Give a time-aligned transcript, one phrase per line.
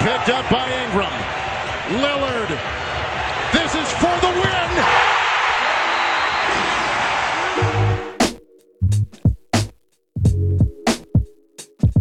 [0.00, 1.12] picked up by Ingram.
[2.02, 2.50] Lillard.
[3.52, 4.70] This is for the win.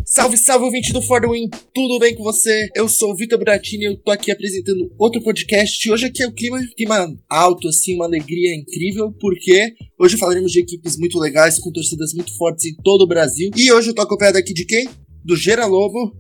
[0.05, 2.70] Salve, salve, ouvinte do For The Win, tudo bem com você?
[2.73, 5.91] Eu sou o Vitor Buratini e eu tô aqui apresentando outro podcast.
[5.91, 10.62] Hoje aqui é o clima, clima alto, assim, uma alegria incrível, porque hoje falaremos de
[10.62, 13.52] equipes muito legais, com torcidas muito fortes em todo o Brasil.
[13.57, 14.88] E hoje eu tô acompanhado aqui de quem?
[15.23, 16.16] Do Gera Lobo.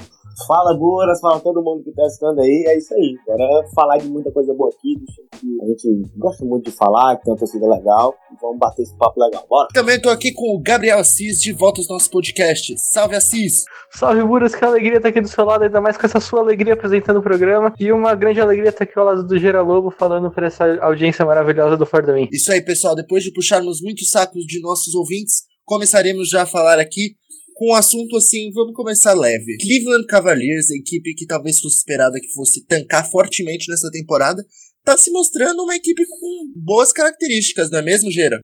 [0.47, 2.65] Fala, Guras, fala todo mundo que tá assistindo aí.
[2.67, 3.15] É isso aí.
[3.29, 4.95] Agora falar de muita coisa boa aqui,
[5.39, 8.13] que a gente gosta muito de falar, que tem uma torcida legal.
[8.41, 9.45] Vamos bater esse papo legal.
[9.49, 9.69] Bora!
[9.73, 12.91] Também tô aqui com o Gabriel Assis, de volta aos nossos podcasts.
[12.91, 13.63] Salve, Assis!
[13.91, 16.73] Salve, Buras, que alegria estar aqui do seu lado, ainda mais com essa sua alegria
[16.73, 17.73] apresentando o programa.
[17.79, 21.25] E uma grande alegria estar aqui ao lado do Gera Lobo, falando para essa audiência
[21.25, 22.27] maravilhosa do Fordamim.
[22.31, 22.93] Isso aí, pessoal.
[22.93, 27.15] Depois de puxarmos muitos sacos de nossos ouvintes, começaremos já a falar aqui
[27.55, 29.57] com um assunto assim, vamos começar leve.
[29.61, 34.45] Cleveland Cavaliers, equipe que talvez fosse esperada que fosse tancar fortemente nessa temporada,
[34.83, 38.39] tá se mostrando uma equipe com boas características, não é mesmo, Gera?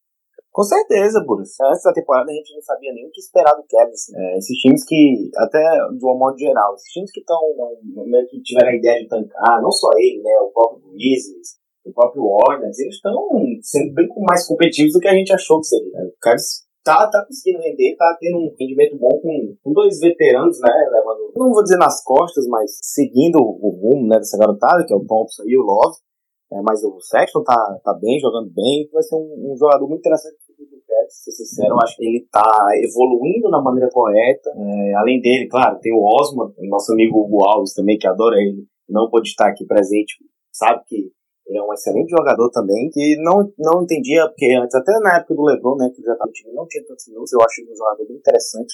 [0.52, 1.20] Com certeza.
[1.20, 4.10] Antes da temporada a gente não sabia nem o que esperar do Cavs.
[4.16, 7.40] É, esses times que, até de um modo geral, esses times que estão
[8.06, 11.94] meio que tiveram a ideia de tancar, não só ele, né, o próprio Grizzlies, o
[11.94, 13.28] próprio Warners, eles estão
[13.62, 15.92] sendo bem mais competitivos do que a gente achou que seria.
[15.92, 16.04] Né?
[16.06, 20.60] O Cavs tá, tá conseguindo render, tá tendo um rendimento bom com, com dois veteranos,
[20.60, 20.72] né?
[20.92, 24.96] Levando, não vou dizer nas costas, mas seguindo o rumo né, dessa garotada, que é
[24.96, 25.98] o Thompson e o Love.
[26.54, 28.90] É, mas o Sexton tá, tá bem, jogando bem.
[28.92, 30.36] Vai ser um, um jogador muito interessante
[31.12, 32.44] ser sincero, eu acho que ele tá
[32.84, 34.50] evoluindo na maneira correta.
[34.56, 38.66] É, além dele, claro, tem o Osman, nosso amigo Hugo Alves também, que adora ele,
[38.90, 40.16] não pode estar aqui presente,
[40.52, 41.12] sabe que
[41.48, 45.36] ele é um excelente jogador também, que não, não entendia, porque antes, até na época
[45.36, 47.72] do LeBron, né, que já estava no time, não tinha tantos minutos, eu acho ele
[47.72, 48.74] um jogador bem interessante,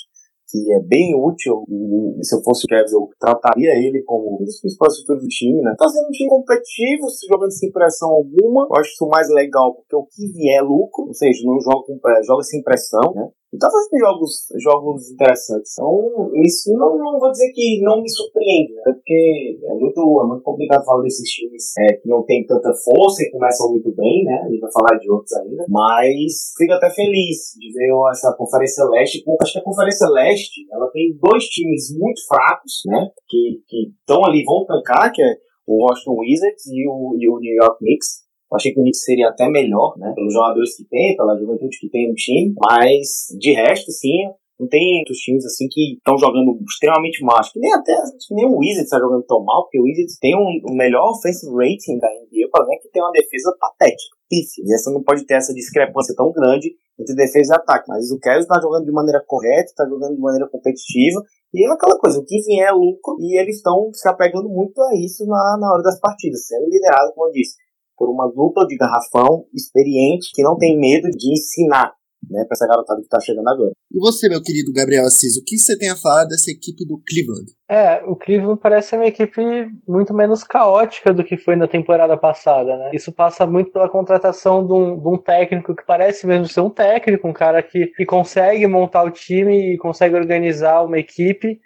[0.50, 4.46] que é bem útil, e se eu fosse o Kevin, eu trataria ele como um
[4.46, 5.76] dos principais estruturas do time, né.
[5.78, 9.96] Tá sendo um time competitivo, jogando sem pressão alguma, eu acho isso mais legal, porque
[9.96, 13.28] o que vier é lucro, ou seja, não joga, é, joga sem pressão, né.
[13.54, 14.32] E tá fazendo jogos,
[14.62, 15.72] jogos interessantes.
[15.72, 18.82] Então, isso não, não vou dizer que não me surpreende, né?
[18.84, 23.24] Porque é muito, é muito complicado falar desses times é, que não tem tanta força
[23.24, 24.42] e começam muito bem, né?
[24.44, 25.66] A gente vai falar de outros ainda.
[25.70, 29.24] Mas fico até feliz de ver essa Conferência Leste.
[29.42, 33.10] Acho que a Conferência Leste, ela tem dois times muito fracos, né?
[33.30, 37.56] Que estão ali, vão tancar, que é o Washington Wizards e o, e o New
[37.56, 38.27] York Knicks.
[38.52, 40.12] Eu achei que o Knicks seria até melhor, né?
[40.16, 42.54] Pelos jogadores que tem, pela juventude que tem no time.
[42.58, 47.38] Mas, de resto, sim, não tem outros times assim que estão jogando extremamente mal.
[47.38, 50.18] Acho que nem até que nem o Wizards está jogando tão mal, porque o Wizards
[50.20, 54.18] tem um, o melhor offensive rating da NBA, para ver que tem uma defesa patética.
[54.28, 54.64] Pífia.
[54.66, 57.86] E essa não pode ter essa discrepância tão grande entre defesa e ataque.
[57.88, 61.22] Mas o Cavs está jogando de maneira correta, está jogando de maneira competitiva.
[61.54, 64.82] E é aquela coisa, o que vier é lucro, e eles estão se apegando muito
[64.82, 67.56] a isso na, na hora das partidas, sendo liderado, como eu disse,
[67.98, 71.98] por uma dupla de garrafão experiente que não tem medo de ensinar
[72.30, 73.72] né, para essa garotada que está chegando agora.
[73.92, 77.02] E você, meu querido Gabriel Assis, o que você tem a falar dessa equipe do
[77.08, 77.52] Cleveland?
[77.70, 79.42] É, o Cleveland parece ser uma equipe
[79.88, 82.92] muito menos caótica do que foi na temporada passada, né?
[82.94, 86.70] Isso passa muito pela contratação de um, de um técnico que parece mesmo ser um
[86.70, 91.60] técnico, um cara que, que consegue montar o time e consegue organizar uma equipe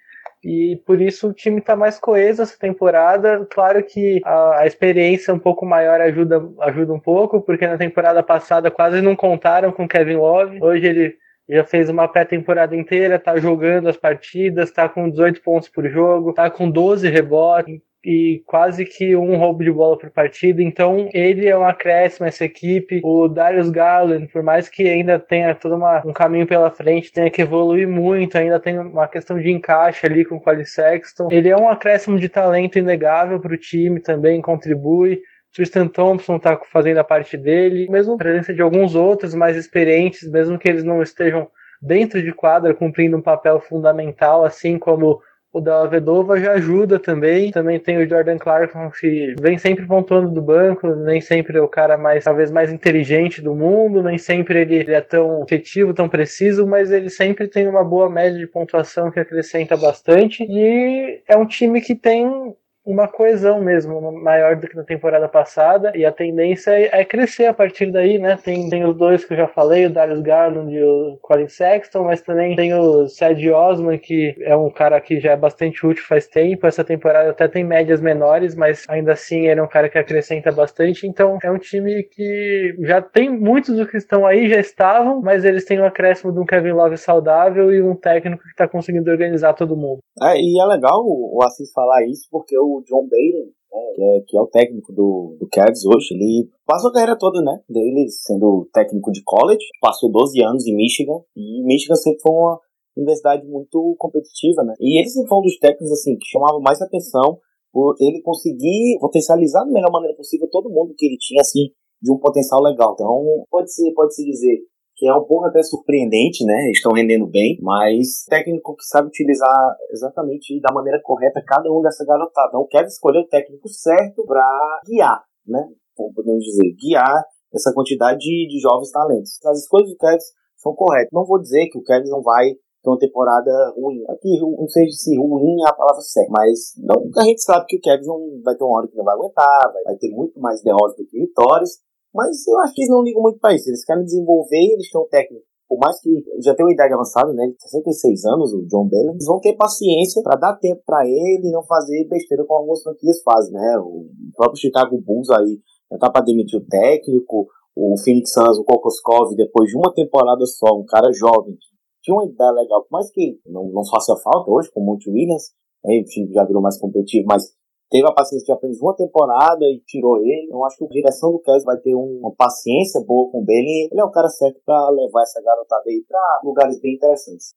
[0.44, 3.46] e por isso o time está mais coeso essa temporada.
[3.50, 8.24] Claro que a, a, experiência um pouco maior ajuda, ajuda um pouco, porque na temporada
[8.24, 10.62] passada quase não contaram com Kevin Love.
[10.62, 11.16] Hoje ele
[11.48, 16.34] já fez uma pré-temporada inteira, tá jogando as partidas, tá com 18 pontos por jogo,
[16.34, 20.62] tá com 12 rebotes, e quase que um roubo de bola por partida.
[20.62, 23.00] Então, ele é um acréscimo essa equipe.
[23.04, 27.30] O Darius Garland, por mais que ainda tenha todo uma, um caminho pela frente, tenha
[27.30, 31.28] que evoluir muito, ainda tem uma questão de encaixe ali com o Quali Sexton.
[31.32, 35.22] Ele é um acréscimo de talento inegável para o time, também contribui.
[35.54, 40.30] Tristan Thompson está fazendo a parte dele, mesmo a presença de alguns outros mais experientes,
[40.32, 41.50] mesmo que eles não estejam
[41.82, 45.22] dentro de quadra cumprindo um papel fundamental, assim como
[45.54, 47.52] o da Vedova já ajuda também.
[47.52, 51.68] Também tem o Jordan Clarkson que vem sempre pontuando do banco, nem sempre é o
[51.68, 56.66] cara mais, talvez mais inteligente do mundo, nem sempre ele é tão efetivo, tão preciso,
[56.66, 60.44] mas ele sempre tem uma boa média de pontuação que acrescenta bastante.
[60.44, 62.56] E é um time que tem
[62.86, 67.46] uma coesão mesmo maior do que na temporada passada e a tendência é, é crescer
[67.46, 68.38] a partir daí, né?
[68.44, 72.04] Tem, tem os dois que eu já falei, o Darius Garland e o Colin Sexton,
[72.04, 76.04] mas também tem o Sed Osman, que é um cara que já é bastante útil
[76.08, 76.66] faz tempo.
[76.66, 80.52] Essa temporada até tem médias menores, mas ainda assim ele é um cara que acrescenta
[80.52, 81.06] bastante.
[81.06, 85.46] Então é um time que já tem muitos dos que estão aí, já estavam, mas
[85.46, 89.12] eles têm um acréscimo de um Kevin Love saudável e um técnico que está conseguindo
[89.12, 90.00] organizar todo mundo.
[90.22, 94.22] É, e é legal o Assis falar isso, porque o John Baylor, né, que, é,
[94.28, 96.14] que é o técnico do, do Cavs hoje.
[96.14, 100.76] Ele passou a carreira toda, né, dele sendo técnico de college, passou 12 anos em
[100.76, 102.60] Michigan, e Michigan sempre foi uma
[102.96, 107.40] universidade muito competitiva, né, e eles foram um dos técnicos, assim, que chamavam mais atenção
[107.74, 111.70] por ele conseguir potencializar da melhor maneira possível todo mundo que ele tinha, assim,
[112.02, 112.94] de um potencial legal.
[112.94, 114.60] Então, pode ser, pode se dizer
[115.02, 116.70] que é um pouco até surpreendente, né?
[116.70, 122.06] Estão rendendo bem, mas técnico que sabe utilizar exatamente da maneira correta cada um dessa
[122.06, 122.50] garotada.
[122.50, 124.46] Então, quer escolher o técnico certo para
[124.86, 125.68] guiar, né?
[125.96, 129.44] Como podemos dizer, guiar essa quantidade de, de jovens talentos.
[129.44, 130.20] As escolhas do Kevin
[130.58, 131.10] são corretas.
[131.12, 134.04] Não vou dizer que o Kevin não vai ter uma temporada ruim.
[134.08, 137.78] Aqui, não sei se ruim é a palavra certa, mas não, a gente sabe que
[137.78, 138.06] o Kevin
[138.46, 141.08] vai ter uma hora que não vai aguentar, vai, vai ter muito mais derrotas do
[141.08, 141.82] que vitórias.
[142.14, 143.70] Mas eu acho que eles não ligam muito para isso.
[143.70, 145.46] Eles querem desenvolver eles têm um técnico.
[145.68, 146.10] Por mais que
[146.44, 147.50] já tenha uma idade avançada, né?
[147.58, 151.52] 66 anos, o John Bell, eles vão ter paciência para dar tempo para ele e
[151.52, 153.78] não fazer besteira como algumas franquias fazem, né?
[153.80, 154.06] O
[154.36, 159.34] próprio Chicago Bulls aí já tá para demitir o técnico, o Phoenix Suns, o Kokoskov,
[159.36, 161.68] depois de uma temporada só, um cara jovem, que
[162.04, 165.10] tinha uma ideia legal, por mais que não, não faça falta hoje, com o Monte
[165.10, 165.52] Williams,
[165.86, 167.44] aí o time já virou mais competitivo, mas
[167.92, 170.50] teve a paciência de apenas uma temporada e tirou ele.
[170.50, 173.90] Eu acho que a direção do Kevin vai ter uma paciência boa com o Bailey.
[173.92, 177.54] Ele é o cara certo para levar essa garotada aí para lugares bem interessantes.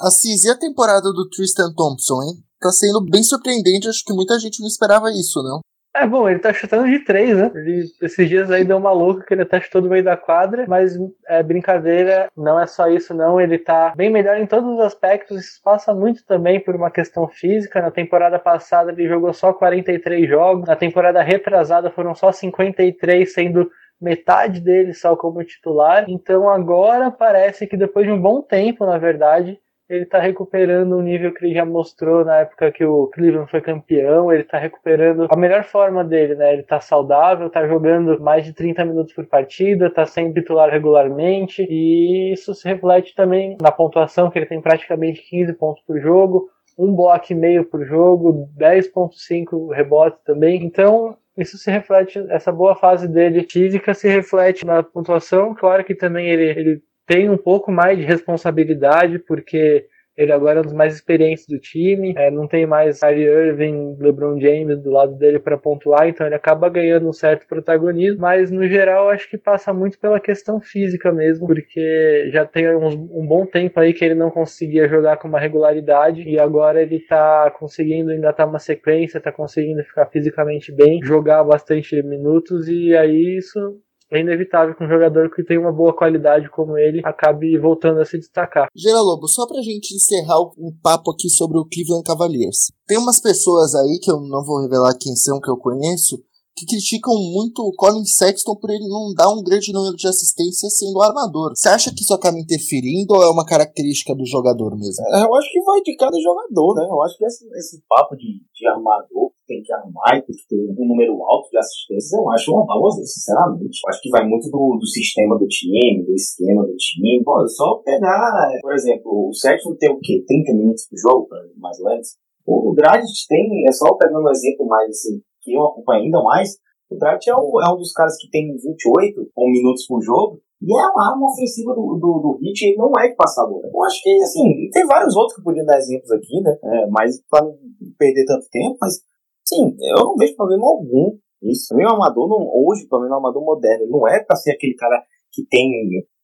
[0.00, 2.42] Assis, e a temporada do Tristan Thompson, hein?
[2.58, 5.60] Tá sendo bem surpreendente, acho que muita gente não esperava isso, não?
[5.92, 7.50] É bom, ele tá chutando de três, né?
[7.52, 10.64] Ele, esses dias aí deu uma louca que ele até chutou do meio da quadra,
[10.68, 10.96] mas
[11.26, 13.40] é brincadeira, não é só isso, não.
[13.40, 15.40] Ele tá bem melhor em todos os aspectos.
[15.40, 17.82] Isso passa muito também por uma questão física.
[17.82, 23.68] Na temporada passada ele jogou só 43 jogos, na temporada retrasada foram só 53, sendo
[24.00, 26.04] metade dele só como titular.
[26.08, 29.58] Então agora parece que depois de um bom tempo, na verdade,
[29.90, 33.60] ele está recuperando o nível que ele já mostrou na época que o Cleveland foi
[33.60, 36.52] campeão, ele está recuperando a melhor forma dele, né?
[36.52, 41.66] Ele está saudável, está jogando mais de 30 minutos por partida, está sendo titular regularmente,
[41.68, 46.48] e isso se reflete também na pontuação, que ele tem praticamente 15 pontos por jogo,
[46.78, 50.64] um bloco e meio por jogo, 10.5 rebotes também.
[50.64, 55.52] Então, isso se reflete, essa boa fase dele física se reflete na pontuação.
[55.52, 59.84] Claro que também ele, ele tem um pouco mais de responsabilidade, porque
[60.16, 63.96] ele agora é um dos mais experientes do time, é, não tem mais Kyrie Irving,
[63.98, 68.52] LeBron James do lado dele para pontuar, então ele acaba ganhando um certo protagonismo, mas
[68.52, 73.44] no geral acho que passa muito pela questão física mesmo, porque já tem um bom
[73.44, 78.12] tempo aí que ele não conseguia jogar com uma regularidade e agora ele tá conseguindo
[78.12, 83.80] ainda tá uma sequência, tá conseguindo ficar fisicamente bem, jogar bastante minutos e aí isso
[84.10, 88.04] é inevitável que um jogador que tem uma boa qualidade como ele acabe voltando a
[88.04, 88.68] se destacar.
[88.74, 92.72] Gera Lobo, só pra gente encerrar o papo aqui sobre o Cleveland Cavaliers.
[92.86, 96.18] Tem umas pessoas aí que eu não vou revelar quem são, que eu conheço,
[96.56, 100.76] que criticam muito o Colin Sexton por ele não dar um grande número de assistências
[100.76, 101.52] sendo armador.
[101.54, 105.04] Você acha que isso acaba interferindo ou é uma característica do jogador mesmo?
[105.14, 106.86] É, eu acho que vai de cada jogador, né?
[106.90, 110.46] Eu acho que esse, esse papo de, de armador tem que armar e tem que
[110.46, 113.80] ter um número alto de assistências, eu acho uma baboseira, sinceramente.
[113.82, 117.20] Eu acho que vai muito do, do sistema do time, do esquema do time.
[117.24, 120.22] Pô, só pegar, por exemplo, o Sexton tem o quê?
[120.24, 122.16] 30 minutos por jogo, mais ou menos?
[122.46, 126.56] O Dragic tem, é só pegando um exemplo mais assim, que eu acompanho ainda mais,
[126.88, 130.76] o Dragic é, é um dos caras que tem 28 ou minutos por jogo, e
[130.76, 133.62] é a arma ofensiva do, do, do Hit, ele não é de passador.
[133.64, 136.54] Eu acho que, assim, tem vários outros que podiam dar exemplos aqui, né?
[136.62, 137.56] É, mas pra não
[137.98, 139.00] perder tanto tempo, mas,
[139.44, 141.68] sim, eu não vejo problema algum isso.
[141.68, 144.74] Também o amador, não, hoje, pelo menos o amador moderno, não é pra ser aquele
[144.74, 145.70] cara que tem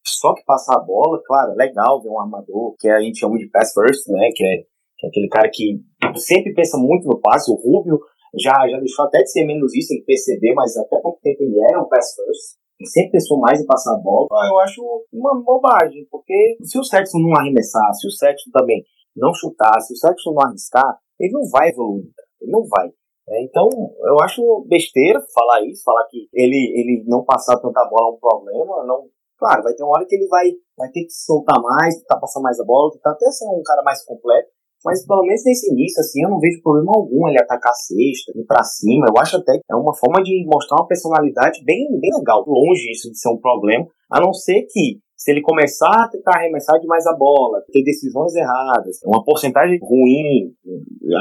[0.07, 3.39] só que passar a bola, claro, é legal ver um armador, que a gente chama
[3.39, 4.31] de pass first, né?
[4.35, 4.57] Que é,
[4.99, 5.81] que é aquele cara que
[6.15, 7.99] sempre pensa muito no passe, o Rubio
[8.39, 11.59] já, já deixou até de ser menos isso, que perceber, mas até pouco tempo ele
[11.69, 12.57] era um pass first.
[12.79, 14.29] Ele sempre pensou mais em passar a bola.
[14.33, 14.83] Ah, eu acho
[15.13, 18.85] uma bobagem, porque se o Sexton não arremessar, se o Sexton também
[19.17, 22.05] não chutar, se o Sexton não arriscar, ele não vai evoluir.
[22.41, 22.91] Ele não vai.
[23.29, 23.69] É, então,
[24.07, 28.19] eu acho besteira falar isso, falar que ele, ele não passar tanta bola é um
[28.19, 28.85] problema.
[28.85, 32.21] Não, claro, vai ter uma hora que ele vai, vai ter que soltar mais, tentar
[32.21, 34.49] passar mais a bola, tentar até ser um cara mais completo.
[34.85, 38.31] Mas pelo menos nesse início, assim, eu não vejo problema algum ele atacar a cesta,
[38.37, 39.07] ir pra cima.
[39.09, 42.45] Eu acho até que é uma forma de mostrar uma personalidade bem, bem legal.
[42.47, 46.37] Longe isso de ser um problema, a não ser que se ele começar a tentar
[46.37, 50.53] arremessar demais a bola, ter decisões erradas, uma porcentagem ruim,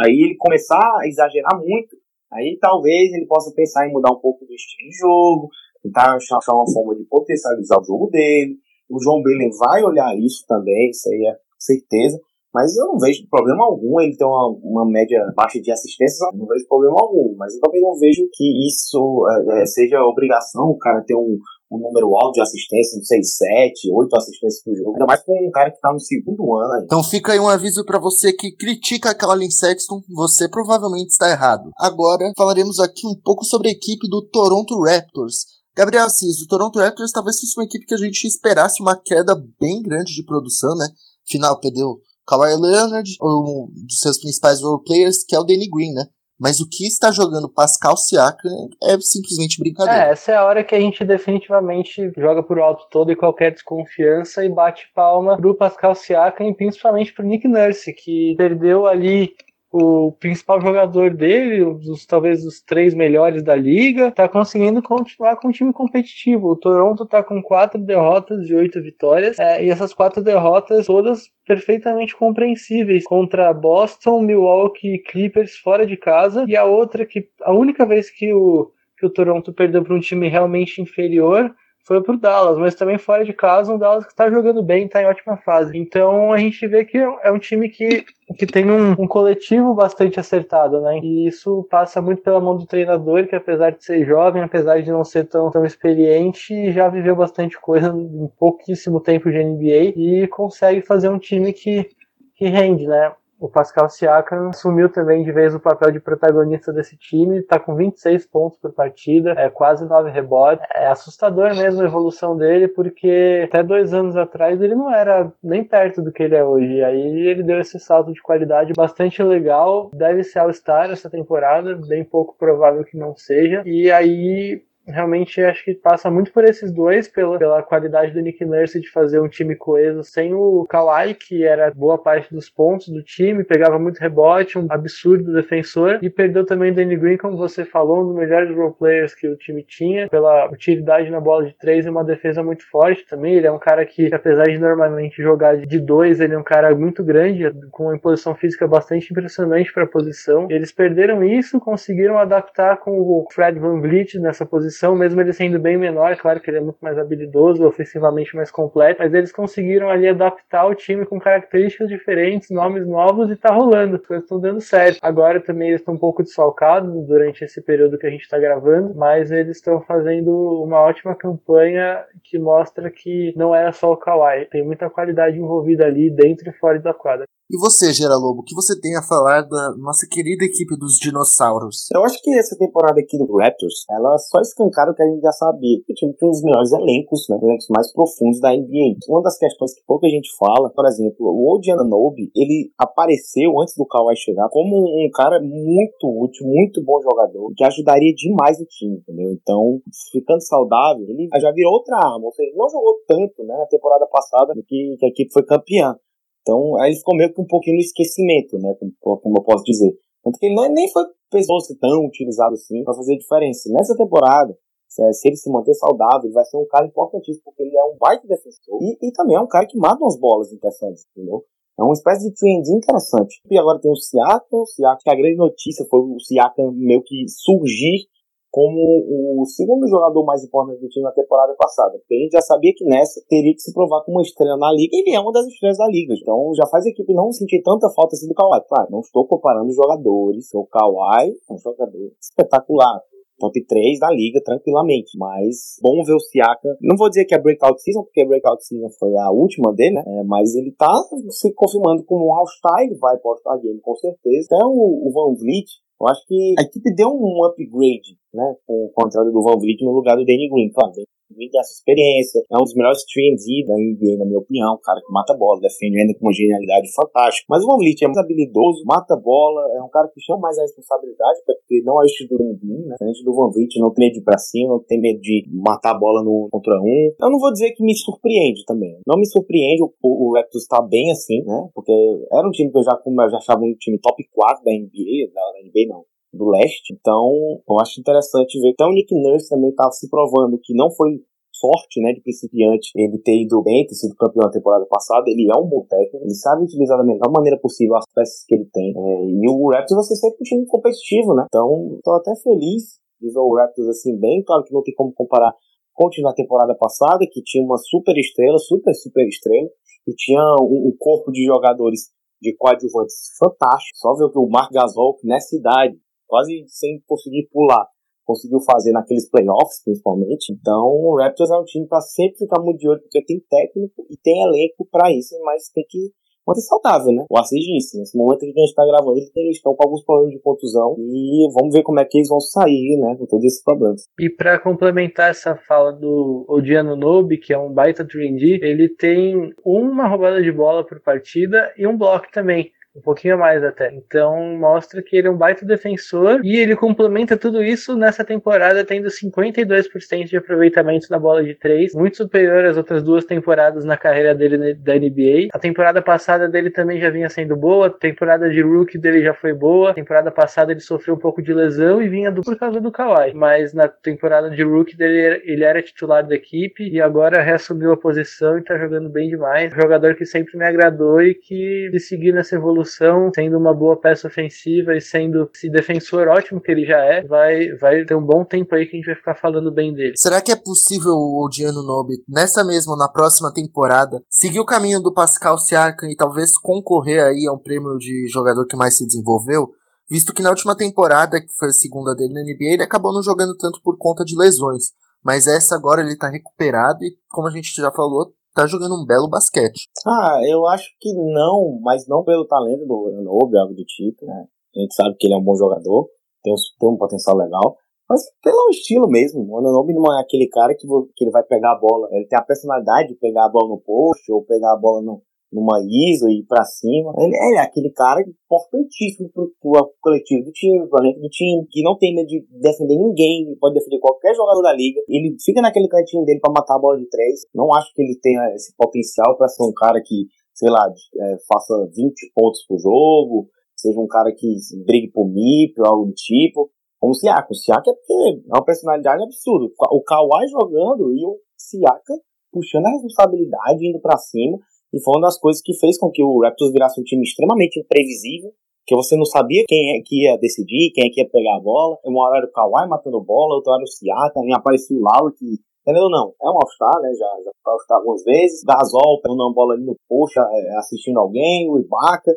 [0.03, 1.95] aí ele começar a exagerar muito,
[2.31, 5.49] aí talvez ele possa pensar em mudar um pouco do estilo de jogo,
[5.81, 8.57] tentar achar uma forma de potencializar o jogo dele.
[8.89, 12.19] O João Belen vai olhar isso também, isso aí é certeza.
[12.53, 16.47] Mas eu não vejo problema algum ele ter uma, uma média baixa de assistências, não
[16.47, 17.35] vejo problema algum.
[17.37, 21.37] Mas eu também não vejo que isso é, seja obrigação o cara ter um,
[21.75, 24.91] um número alto de assistência, não sei, 7, 8 assistências por jogo.
[24.94, 26.84] Ainda mais com um cara que tá no segundo ano.
[26.84, 31.29] Então fica aí um aviso para você que critica aquela Lynn Sexton, você provavelmente está
[31.29, 31.70] errado.
[31.77, 35.46] Agora falaremos aqui um pouco sobre a equipe do Toronto Raptors.
[35.75, 39.36] Gabriel Assis, o Toronto Raptors talvez fosse uma equipe que a gente esperasse uma queda
[39.60, 40.88] bem grande de produção, né?
[41.27, 45.94] Final perdeu Kawhi Leonard, um dos seus principais role players, que é o Danny Green,
[45.94, 46.05] né?
[46.39, 50.08] Mas o que está jogando Pascal Siakam é simplesmente brincadeira.
[50.08, 53.51] É, essa é a hora que a gente definitivamente joga por alto toda e qualquer
[53.51, 59.34] desconfiança e bate palma pro Pascal Siakam e principalmente pro Nick Nurse, que perdeu ali
[59.77, 61.65] o principal jogador dele,
[62.08, 66.48] talvez os três melhores da liga, tá conseguindo continuar com um time competitivo.
[66.48, 71.29] O Toronto tá com quatro derrotas e oito vitórias, é, e essas quatro derrotas todas
[71.46, 77.51] perfeitamente compreensíveis contra Boston, Milwaukee e Clippers fora de casa, e a outra que a
[77.51, 81.53] única vez que o que o Toronto perdeu para um time realmente inferior
[81.86, 85.04] foi pro Dallas, mas também fora de casa, um Dallas que está jogando bem, está
[85.04, 85.77] em ótima fase.
[85.77, 88.04] Então a gente vê que é um time que,
[88.38, 91.00] que tem um, um, coletivo bastante acertado, né?
[91.04, 94.89] E isso passa muito pela mão do treinador, que apesar de ser jovem, apesar de
[94.89, 100.27] não ser tão, tão experiente, já viveu bastante coisa em pouquíssimo tempo de NBA e
[100.27, 101.88] consegue fazer um time que,
[102.36, 103.13] que rende, né?
[103.45, 107.75] O Pascal Siakam assumiu também de vez o papel de protagonista desse time, está com
[107.75, 110.65] 26 pontos por partida, é quase 9 rebotes.
[110.73, 115.63] É assustador mesmo a evolução dele, porque até dois anos atrás ele não era nem
[115.63, 116.83] perto do que ele é hoje.
[116.83, 119.91] Aí ele deu esse salto de qualidade bastante legal.
[119.93, 123.61] Deve ser All-Star essa temporada, bem pouco provável que não seja.
[123.63, 128.44] E aí realmente acho que passa muito por esses dois, pela, pela qualidade do Nick
[128.46, 132.89] Nurse de fazer um time coeso sem o Kawhi, que era boa parte dos pontos
[132.89, 137.38] do time, pegava muito rebote, um absurdo defensor, e perdeu também o Danny Green, como
[137.38, 141.46] você falou, um dos melhores role players que o time tinha, pela utilidade na bola
[141.46, 143.36] de três e uma defesa muito forte também.
[143.36, 146.74] Ele é um cara que, apesar de normalmente jogar de dois, ele é um cara
[146.75, 150.48] muito grande, com uma imposição física bastante impressionante para a posição.
[150.50, 155.34] Eles perderam isso, conseguiram adaptar com o Fred Van Vliet nessa posição posição, mesmo ele
[155.34, 159.32] sendo bem menor, claro que ele é muito mais habilidoso, ofensivamente mais completo, mas eles
[159.32, 164.25] conseguiram ali adaptar o time com características diferentes, nomes novos e tá rolando, as coisas
[164.25, 165.00] estão dando certo.
[165.01, 168.94] Agora também eles estão um pouco desfalcados durante esse período que a gente está gravando,
[168.96, 170.32] mas eles estão fazendo
[170.63, 175.86] uma ótima campanha que mostra que não era só o Kawhi, tem muita qualidade envolvida
[175.86, 177.25] ali dentro e fora da quadra.
[177.48, 180.94] E você, Gera Lobo, o que você tem a falar da nossa querida equipe dos
[180.94, 181.86] dinossauros?
[181.94, 185.22] Eu acho que essa temporada aqui do Raptors, ela só escancara o que a gente
[185.22, 185.77] já sabia.
[185.88, 188.98] O time um dos melhores elencos, né, elencos mais profundos da NBA.
[189.07, 193.75] Uma das questões que pouca gente fala, por exemplo, o Odi Ananobi, ele apareceu antes
[193.75, 198.65] do Kawhi chegar como um cara muito útil, muito bom jogador, que ajudaria demais o
[198.65, 199.31] time, entendeu?
[199.31, 199.79] Então,
[200.12, 202.25] ficando saudável, ele já virou outra arma.
[202.25, 205.95] Ou seja, não jogou tanto, né, na temporada passada, que, que a equipe foi campeã.
[206.41, 208.75] Então, aí ele ficou meio que um pouquinho no esquecimento, né?
[209.01, 209.98] Como, como eu posso dizer.
[210.25, 213.70] Tanto que ele é, nem foi pessoa tão utilizado assim para fazer diferença.
[213.72, 217.77] Nessa temporada, se ele se manter saudável, ele vai ser um cara importantíssimo, porque ele
[217.77, 221.05] é um baita defensor e, e também é um cara que mata umas bolas interessantes,
[221.12, 221.46] entendeu?
[221.77, 223.41] É uma espécie de trend interessante.
[223.51, 227.03] E agora tem o Siakam, o Siakam, que a grande notícia foi o Siakam meio
[227.03, 228.08] que surgir
[228.55, 232.00] como o segundo jogador mais importante do time na temporada passada.
[232.00, 234.71] Porque a gente já sabia que nessa teria que se provar como uma estrela na
[234.71, 234.95] liga.
[234.95, 236.13] Ele é uma das estrelas da liga.
[236.15, 238.62] Então já faz a equipe não sentir tanta falta assim do Kawhi.
[238.69, 240.53] Claro, não estou comparando os jogadores.
[240.53, 243.01] O Kawhi é um jogador espetacular
[243.38, 245.17] top 3 da liga tranquilamente.
[245.17, 246.77] Mas bom ver o Siaka.
[246.79, 249.95] Não vou dizer que é breakout season, porque a breakout season foi a última dele,
[249.95, 250.03] né?
[250.07, 250.95] É, mas ele tá
[251.27, 252.88] se confirmando como um All-Star.
[253.01, 254.47] Vai para o All-Star Game com certeza.
[254.50, 258.92] Até o, o Van Vliet eu acho que a equipe deu um upgrade, né, com,
[259.04, 260.72] a entrada do Van Vliet no lugar do Danny Green.
[260.72, 260.92] Claro,
[261.32, 264.82] Green tem essa experiência, é um dos melhores 3 da NBA, na minha opinião, um
[264.82, 267.46] cara que mata bola, defende ainda com uma genialidade fantástica.
[267.50, 270.58] Mas o Van Vliet é mais habilidoso, mata bola, é um cara que chama mais
[270.58, 272.94] a responsabilidade, porque não é o estilo do Green, né?
[272.94, 275.44] Diferente do Van Vliet, não tem medo de ir pra cima, não tem medo de
[275.51, 277.12] matar a bola no contra um.
[277.20, 279.00] Eu não vou dizer que me surpreende também.
[279.06, 281.68] Não me surpreende o, o, o Raptors estar tá bem assim, né?
[281.74, 281.92] Porque
[282.32, 285.34] era um time que eu já, eu já achava um time top 4 da NBA,
[285.34, 286.94] da NBA não, do leste.
[286.94, 287.32] Então,
[287.68, 288.70] eu acho interessante ver.
[288.70, 291.22] Então, o Nick Nurse também está se provando que não foi
[291.54, 295.48] sorte, né, de principiante, ele ter ido bem, ter sido campeão na temporada passada, ele
[295.50, 298.65] é um bom técnico, ele sabe utilizar da melhor maneira possível as peças que ele
[298.74, 302.36] tem, é, e o Raptors vai ser sempre um time competitivo, né, então tô até
[302.44, 305.56] feliz de ver o Raptors assim bem, claro que não tem como comparar
[305.94, 309.70] com o time da temporada passada, que tinha uma super estrela, super, super estrela,
[310.06, 312.12] e tinha um, um corpo de jogadores
[312.42, 314.00] de coadjuvantes fantásticos.
[314.00, 315.96] Só ver o que Mark Gasol, nessa idade,
[316.27, 317.88] quase sem conseguir pular,
[318.25, 320.51] conseguiu fazer naqueles playoffs, principalmente.
[320.51, 324.05] Então, o Raptors é um time para sempre ficar muito de olho, porque tem técnico
[324.10, 326.12] e tem elenco para isso, mas tem que
[326.48, 327.25] manter saudável, né?
[327.29, 330.34] O Assis disse, nesse momento que a gente tá gravando, eles estão com alguns problemas
[330.34, 333.63] de contusão e vamos ver como é que eles vão sair, né, com todos esses
[333.63, 334.03] problemas.
[334.20, 339.53] E para complementar essa fala do Odiano Nobi, que é um baita 3D, ele tem
[339.65, 343.93] uma roubada de bola por partida e um bloco também um pouquinho mais até.
[343.93, 348.85] Então mostra que ele é um baita defensor e ele complementa tudo isso nessa temporada
[348.85, 353.97] tendo 52% de aproveitamento na bola de 3, muito superior às outras duas temporadas na
[353.97, 355.49] carreira dele da NBA.
[355.51, 359.33] A temporada passada dele também já vinha sendo boa, a temporada de rookie dele já
[359.33, 359.91] foi boa.
[359.91, 362.91] A temporada passada ele sofreu um pouco de lesão e vinha do, por causa do
[362.91, 367.91] Kawhi, mas na temporada de rookie dele ele era titular da equipe e agora reassumiu
[367.91, 369.73] a posição e tá jogando bem demais.
[369.73, 374.00] Jogador que sempre me agradou e que se seguir nessa evolução evolução, sendo uma boa
[374.00, 378.25] peça ofensiva e sendo esse defensor ótimo que ele já é, vai, vai ter um
[378.25, 380.13] bom tempo aí que a gente vai ficar falando bem dele.
[380.15, 385.01] Será que é possível o Odiano Nobe, nessa mesma, na próxima temporada, seguir o caminho
[385.01, 389.06] do Pascal Siakam e talvez concorrer aí a um prêmio de jogador que mais se
[389.06, 389.72] desenvolveu?
[390.10, 393.24] Visto que na última temporada, que foi a segunda dele na NBA, ele acabou não
[393.24, 394.92] jogando tanto por conta de lesões.
[395.24, 399.05] Mas essa agora ele tá recuperado e, como a gente já falou, tá jogando um
[399.05, 399.89] belo basquete.
[400.07, 404.47] Ah, eu acho que não, mas não pelo talento do Ananobi, algo do tipo, né?
[404.75, 406.09] A gente sabe que ele é um bom jogador,
[406.41, 407.77] tem um, tem um potencial legal,
[408.09, 409.45] mas pelo estilo mesmo.
[409.47, 412.39] O Ananobi não é aquele cara que, que ele vai pegar a bola, ele tem
[412.39, 415.21] a personalidade de pegar a bola no post ou pegar a bola no,
[415.55, 417.13] numa ISO e pra cima.
[417.17, 421.65] Ele, ele, é aquele cara importantíssimo pro, pro coletivo do time, pro elenco do time,
[421.71, 425.00] que não tem medo de defender ninguém, pode defender qualquer jogador da liga.
[425.07, 427.41] Ele fica naquele cantinho dele para matar a bola de três.
[427.55, 431.38] Não acho que ele tenha esse potencial para ser um cara que, sei lá, é,
[431.47, 433.47] faça 20 pontos por jogo,
[433.77, 436.69] seja um cara que brigue por MIP ou algo do tipo.
[437.00, 437.47] Como o Siaka.
[437.50, 439.67] O Siaka é porque é uma personalidade absurda.
[439.91, 442.13] O Kawhi jogando e o Siaka
[442.56, 444.58] puxando a responsabilidade, indo para cima.
[444.95, 447.81] E foi uma das coisas que fez com que o Raptors virasse um time extremamente
[447.81, 448.49] imprevisível,
[448.88, 451.60] que você não sabia quem é que ia decidir, quem é que ia pegar a
[451.60, 451.97] bola.
[452.05, 455.36] Uma hora era o Kawhi matando bola, outra hora o Siakam, e apareceu o Lowry,
[455.36, 456.31] que, entendeu não?
[456.41, 457.10] É um All-Star, né?
[457.12, 458.63] Já, já foi All-Star algumas vezes.
[458.63, 462.31] Gasol pegando uma bola ali no poxa, é, assistindo alguém, o Ibaka.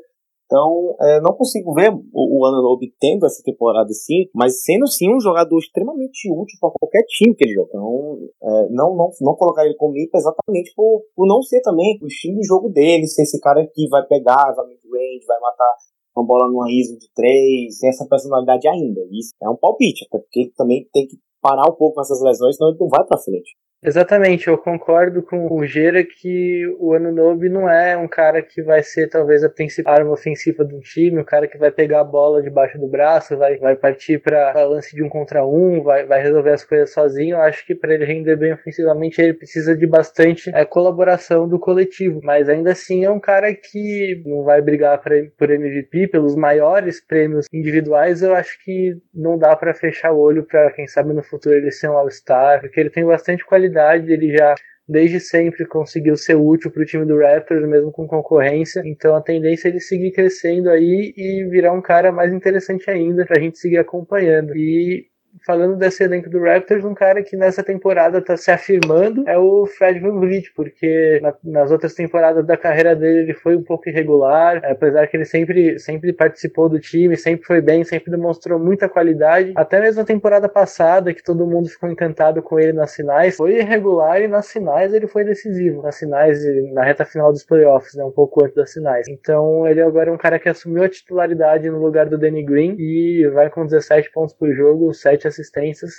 [0.49, 5.15] Então, é, não consigo ver o, o Ananobi tendo essa temporada assim, mas sendo sim
[5.15, 7.69] um jogador extremamente útil para qualquer time que ele joga.
[7.69, 11.99] Então, é, não, não, não colocar ele como IPA exatamente por, por não ser também
[12.03, 15.71] o estilo de jogo dele, ser esse cara que vai pegar, vai mid-range, vai matar
[16.17, 19.03] uma bola numa ISO de três, tem essa personalidade ainda.
[19.13, 22.23] Isso é um palpite, até porque ele também tem que parar um pouco com essas
[22.23, 23.55] lesões, senão ele não vai para frente.
[23.81, 28.83] Exatamente, eu concordo com o Gera que o Anunobi não é um cara que vai
[28.83, 32.43] ser talvez a principal arma ofensiva do time, o cara que vai pegar a bola
[32.43, 36.51] debaixo do braço, vai, vai partir para lance de um contra um, vai, vai resolver
[36.51, 37.37] as coisas sozinho.
[37.37, 41.59] Eu acho que para ele render bem ofensivamente ele precisa de bastante é, colaboração do
[41.59, 46.35] coletivo, mas ainda assim é um cara que não vai brigar pra, por MVP, pelos
[46.35, 48.23] maiores prêmios individuais.
[48.23, 51.71] Eu acho que não dá para fechar o olho para quem sabe no futuro ele
[51.71, 54.55] ser um All-Star, porque ele tem bastante qualidade qualidade, ele já
[54.89, 58.83] desde sempre conseguiu ser útil para o time do Raptors, mesmo com concorrência.
[58.87, 63.27] Então a tendência é ele seguir crescendo aí e virar um cara mais interessante ainda
[63.27, 64.57] para a gente seguir acompanhando.
[64.57, 65.07] E
[65.47, 69.67] falando desse elenco do Raptors, um cara que nessa temporada está se afirmando é o
[69.67, 74.63] Fred VanVleet, porque na, nas outras temporadas da carreira dele ele foi um pouco irregular,
[74.65, 79.53] apesar que ele sempre, sempre participou do time, sempre foi bem, sempre demonstrou muita qualidade.
[79.57, 83.59] Até mesmo na temporada passada, que todo mundo ficou encantado com ele nas finais, foi
[83.59, 85.83] irregular e nas finais ele foi decisivo.
[85.83, 86.39] Nas finais,
[86.73, 89.07] na reta final dos playoffs, né, um pouco antes das finais.
[89.09, 92.77] Então ele agora é um cara que assumiu a titularidade no lugar do Danny Green
[92.79, 95.93] e vai com 17 pontos por jogo, 7 assistências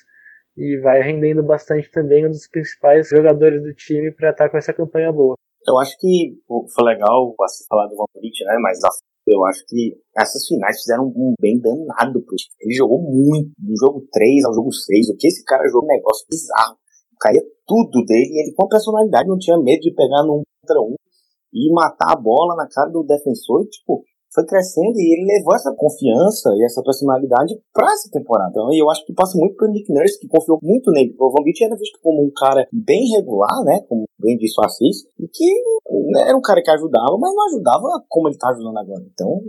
[0.57, 4.57] e vai rendendo bastante também um dos principais jogadores do time para estar tá com
[4.57, 5.35] essa campanha boa.
[5.67, 8.57] Eu acho que foi legal você falar do Vliet, né?
[8.61, 8.79] Mas
[9.27, 12.55] eu acho que essas finais fizeram um bem danado pro time.
[12.61, 15.09] Ele jogou muito, do jogo 3 ao jogo 6.
[15.09, 16.77] O que esse cara jogou um negócio bizarro.
[17.19, 20.95] Caía tudo dele e ele com personalidade não tinha medo de pegar num contra um
[21.53, 23.63] e matar a bola na cara do defensor.
[23.63, 28.51] E, tipo, foi crescendo e ele levou essa confiança e essa personalidade para essa temporada.
[28.51, 31.15] Então, eu acho que passa muito pro Nick Nurse, que confiou muito nele.
[31.19, 33.81] O Van Beach era visto como um cara bem regular, né?
[33.87, 35.45] Como bem disse o Assis, e que
[36.11, 39.03] né, era um cara que ajudava, mas não ajudava como ele tá ajudando agora.
[39.11, 39.41] Então,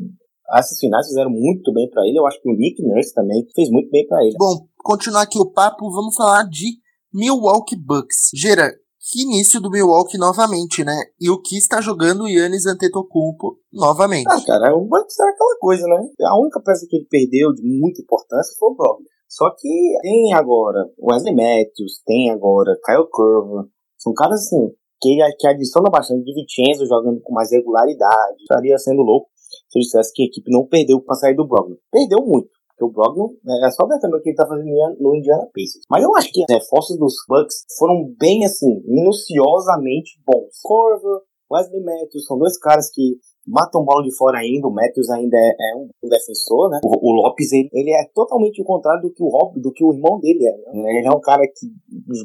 [0.53, 2.19] essas finais fizeram muito bem para ele.
[2.19, 4.35] Eu acho que o Nick Nurse também fez muito bem para ele.
[4.39, 6.79] Bom, continuar aqui o papo, vamos falar de
[7.13, 8.31] Milwaukee Bucks.
[8.35, 10.93] Gera, Que início do Milwaukee novamente, né?
[11.19, 14.29] E o que está jogando o Yannis Antetokounmpo novamente.
[14.29, 16.07] Ah, cara, o Bucks era aquela coisa, né?
[16.23, 19.05] A única peça que ele perdeu de muita importância foi o Brogdon.
[19.27, 23.71] Só que tem agora Wesley Matthews, tem agora Kyle Curver.
[23.97, 24.69] São caras assim
[25.01, 28.37] que, que adiciona bastante de Vincenzo jogando com mais regularidade.
[28.43, 29.31] Estaria sendo louco
[29.71, 31.77] se eu dissesse que a equipe não perdeu para sair do Brogdon.
[31.91, 32.51] Perdeu muito.
[32.81, 35.85] Porque o Brogdon é só também o que ele tá fazendo no Indiana Pacers.
[35.91, 40.59] Mas eu acho que os reforços dos Bucks foram bem assim, minuciosamente bons.
[40.63, 41.21] Corver,
[41.53, 44.67] Wesley Matthews, são dois caras que matam bola de fora ainda.
[44.67, 46.81] O Matthews ainda é, é um, defensor, né?
[46.83, 49.85] O, o Lopes, ele, ele, é totalmente o contrário do que o Rob, do que
[49.85, 50.73] o irmão dele é.
[50.73, 50.99] Né?
[50.99, 51.67] Ele é um cara que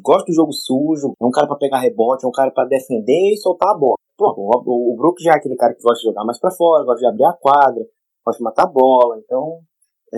[0.02, 3.34] gosta do jogo sujo, é um cara para pegar rebote, é um cara para defender
[3.34, 3.96] e soltar a bola.
[4.18, 6.86] Pronto, o, o Brook já é aquele cara que gosta de jogar mais para fora,
[6.86, 7.84] gosta de abrir a quadra,
[8.26, 9.18] gosta de matar a bola.
[9.18, 9.60] Então,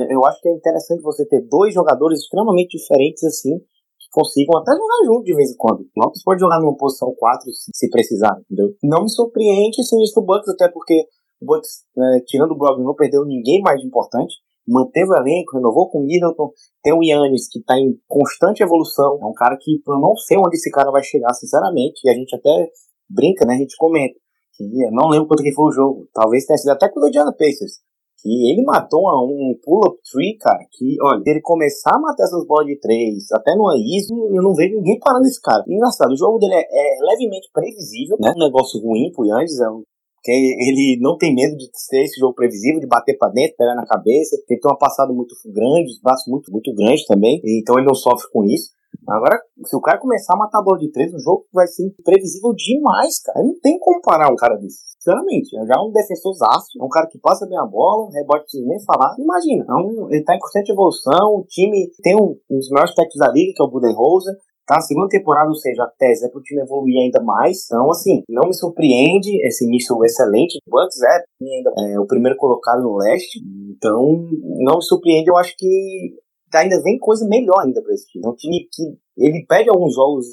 [0.09, 4.71] eu acho que é interessante você ter dois jogadores extremamente diferentes assim, que consigam até
[4.71, 5.81] jogar junto de vez em quando.
[5.81, 8.73] O Lopes pode jogar numa posição 4 se, se precisar, entendeu?
[8.83, 11.05] Não me surpreende esse início do Bucks, até porque
[11.41, 14.35] o Bucks, é, tirando o Brogdon, não perdeu ninguém mais importante.
[14.67, 16.51] Manteve o elenco, renovou com o Middleton.
[16.83, 19.17] Tem o Yannis, que está em constante evolução.
[19.21, 22.01] É um cara que eu não sei onde esse cara vai chegar, sinceramente.
[22.03, 22.69] E a gente até
[23.09, 23.53] brinca, né?
[23.53, 24.19] A gente comenta.
[24.55, 26.09] Que, não lembro quanto que foi o jogo.
[26.13, 27.86] Talvez tenha sido até com o Indiana Pacers
[28.21, 32.45] que ele matou um pull-up tree, cara, que, olha, se ele começar a matar essas
[32.45, 35.63] bolas de três, até no ismo, eu não vejo ninguém parando esse cara.
[35.67, 38.33] Engraçado, o jogo dele é, é levemente previsível, né?
[38.35, 39.83] Um negócio ruim pro Yannis, é um
[40.23, 43.75] que ele não tem medo de ter esse jogo previsível, de bater para dentro, pegar
[43.75, 44.35] na cabeça.
[44.45, 48.27] Tem uma passada muito grande, os braços muito, muito grandes também, então ele não sofre
[48.33, 48.75] com isso.
[49.07, 51.85] Agora, se o cara começar a matar a bola de três, o jogo vai ser
[51.85, 53.41] imprevisível demais, cara.
[53.41, 54.96] Não tem como parar um cara desse.
[55.07, 58.41] Sinceramente, já é um defensor zaço, é um cara que passa bem a bola, rebote
[58.41, 59.15] precisa nem falar.
[59.17, 62.93] Imagina, é um, ele tá em constante evolução, o time tem um, um dos melhores
[62.93, 64.35] técnicos da liga, que é o Budenholzer,
[64.67, 67.67] tá na segunda temporada, ou seja, a tese é pro time evoluir ainda mais.
[67.67, 71.23] Então, assim, não me surpreende esse início excelente do Bucks, é,
[71.55, 73.39] ainda é o primeiro colocado no leste.
[73.71, 74.27] Então,
[74.59, 76.17] não me surpreende, eu acho que
[76.53, 78.25] ainda vem coisa melhor ainda pra esse time.
[78.25, 78.83] É um time que
[79.23, 80.25] ele perde alguns jogos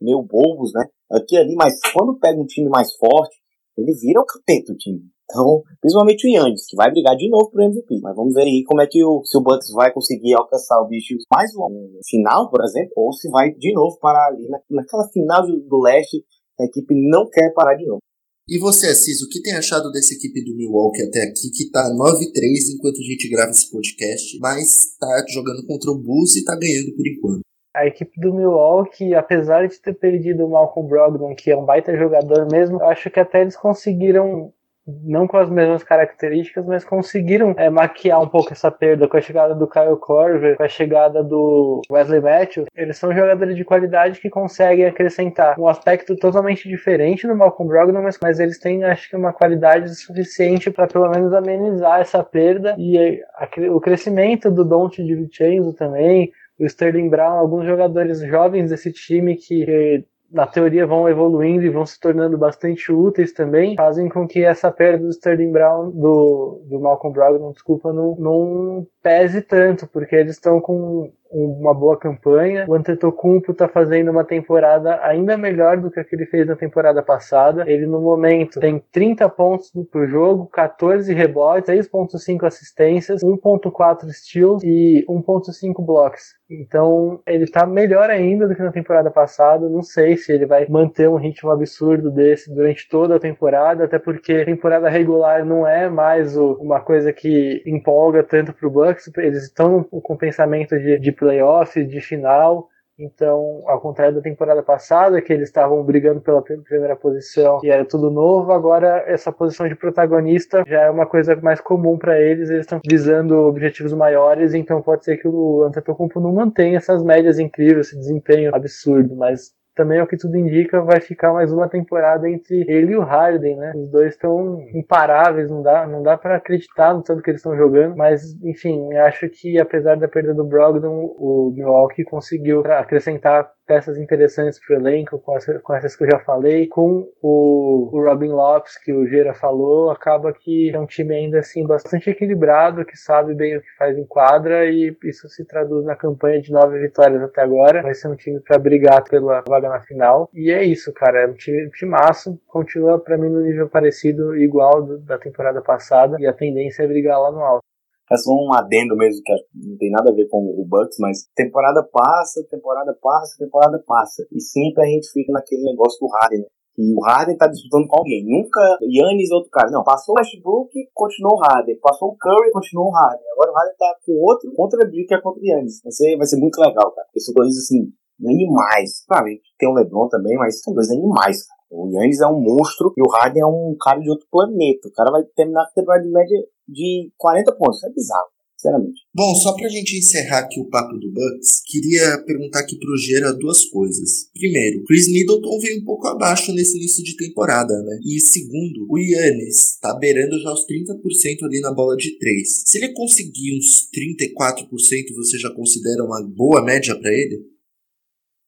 [0.00, 0.86] meio bobos, né?
[1.10, 3.41] Aqui ali, mas quando pega um time mais forte,
[3.76, 5.00] ele vira o capeta o time.
[5.24, 8.00] Então, principalmente o Yannis, que vai brigar de novo pro MVP.
[8.02, 10.88] Mas vamos ver aí como é que o, se o Bucks vai conseguir alcançar o
[10.88, 15.08] bicho mais longo final, por exemplo, ou se vai de novo parar ali na, naquela
[15.08, 16.22] final do, do leste,
[16.60, 18.00] a equipe não quer parar de novo.
[18.48, 21.88] E você, Assis, o que tem achado dessa equipe do Milwaukee até aqui, que tá
[21.88, 26.58] 9-3 enquanto a gente grava esse podcast, mas tá jogando contra o Bulls e tá
[26.58, 27.42] ganhando por enquanto?
[27.74, 31.96] A equipe do Milwaukee, apesar de ter perdido o Malcolm Brogdon, que é um baita
[31.96, 34.52] jogador mesmo, acho que até eles conseguiram
[34.86, 39.20] não com as mesmas características, mas conseguiram é, maquiar um pouco essa perda com a
[39.20, 42.66] chegada do Kyle Korver, com a chegada do Wesley Matthews.
[42.74, 48.02] Eles são jogadores de qualidade que conseguem acrescentar um aspecto totalmente diferente do Malcolm Brogdon,
[48.02, 52.74] mas, mas eles têm, acho que, uma qualidade suficiente para pelo menos amenizar essa perda
[52.76, 56.32] e a, a, o crescimento do Don't de Vincenzo também.
[56.62, 61.84] O Sterling Brown, alguns jogadores jovens desse time que na teoria vão evoluindo e vão
[61.84, 66.78] se tornando bastante úteis também, fazem com que essa perda do Sterling Brown, do, do
[66.78, 72.66] Malcolm Brogdon, desculpa, não, não pese tanto, porque eles estão com uma boa campanha.
[72.68, 76.54] O Antetokounmpo está fazendo uma temporada ainda melhor do que a que ele fez na
[76.54, 77.64] temporada passada.
[77.66, 85.04] Ele no momento tem 30 pontos por jogo, 14 rebotes, 6.5 assistências, 1.4 steals e
[85.08, 86.34] 1.5 blocks.
[86.50, 89.68] Então ele está melhor ainda do que na temporada passada.
[89.68, 93.98] Não sei se ele vai manter um ritmo absurdo desse durante toda a temporada, até
[93.98, 98.91] porque temporada regular não é mais uma coisa que empolga tanto para o Bucks.
[99.18, 102.68] Eles estão com pensamento de, de playoff, de final.
[102.98, 107.84] Então, ao contrário da temporada passada, que eles estavam brigando pela primeira posição e era
[107.84, 112.50] tudo novo, agora essa posição de protagonista já é uma coisa mais comum para eles.
[112.50, 117.38] Eles estão visando objetivos maiores, então pode ser que o Antetokounmpo não mantenha essas médias
[117.38, 121.68] incríveis, esse desempenho absurdo, mas também é o que tudo indica, vai ficar mais uma
[121.68, 123.72] temporada entre ele e o Harden, né?
[123.74, 127.56] Os dois estão imparáveis, não dá, não dá para acreditar no tanto que eles estão
[127.56, 133.96] jogando, mas enfim, acho que apesar da perda do Brogdon, o Milwaukee conseguiu acrescentar peças
[133.98, 138.28] interessantes pro elenco, com, essa, com essas que eu já falei, com o, o Robin
[138.28, 142.96] Lopes, que o Gera falou, acaba que é um time ainda assim bastante equilibrado, que
[142.96, 146.78] sabe bem o que faz em quadra, e isso se traduz na campanha de nove
[146.80, 147.82] vitórias até agora.
[147.82, 150.28] Vai ser um time para brigar pela vaga na final.
[150.34, 154.82] E é isso, cara, é um time, timaço, continua para mim no nível parecido, igual
[154.82, 157.71] do, da temporada passada, e a tendência é brigar lá no alto.
[158.12, 161.26] É só um adendo mesmo, que não tem nada a ver com o Bucks, mas
[161.34, 164.26] temporada passa, temporada passa, temporada passa.
[164.30, 166.46] E sempre a gente fica naquele negócio do Harden, né?
[166.74, 168.24] que o Harden tá disputando com alguém.
[168.24, 169.70] Nunca Yannis e outro cara.
[169.70, 171.78] Não, passou o Westbrook, continuou o Harden.
[171.80, 173.26] Passou o Curry, continuou o Harden.
[173.32, 175.80] Agora o Harden tá com outro contra o que é contra o Yannis.
[175.82, 177.06] Vai ser, vai ser muito legal, cara.
[177.18, 179.04] São dois, assim, animais.
[179.06, 179.26] Claro,
[179.58, 181.62] tem o LeBron também, mas são dois animais, cara.
[181.70, 184.88] O Yannis é um monstro e o Harden é um cara de outro planeta.
[184.88, 187.82] O cara vai terminar a temporada de média de 40 pontos.
[187.84, 189.02] É bizarro sinceramente.
[189.12, 193.32] Bom, só pra gente encerrar aqui o papo do Bucks, queria perguntar aqui pro Gera
[193.32, 194.30] duas coisas.
[194.32, 197.98] Primeiro, Chris Middleton veio um pouco abaixo nesse início de temporada, né?
[198.04, 202.62] E segundo, o Yannis tá beirando já os 30% ali na bola de 3.
[202.66, 204.68] Se ele conseguir uns 34%,
[205.16, 207.44] você já considera uma boa média para ele?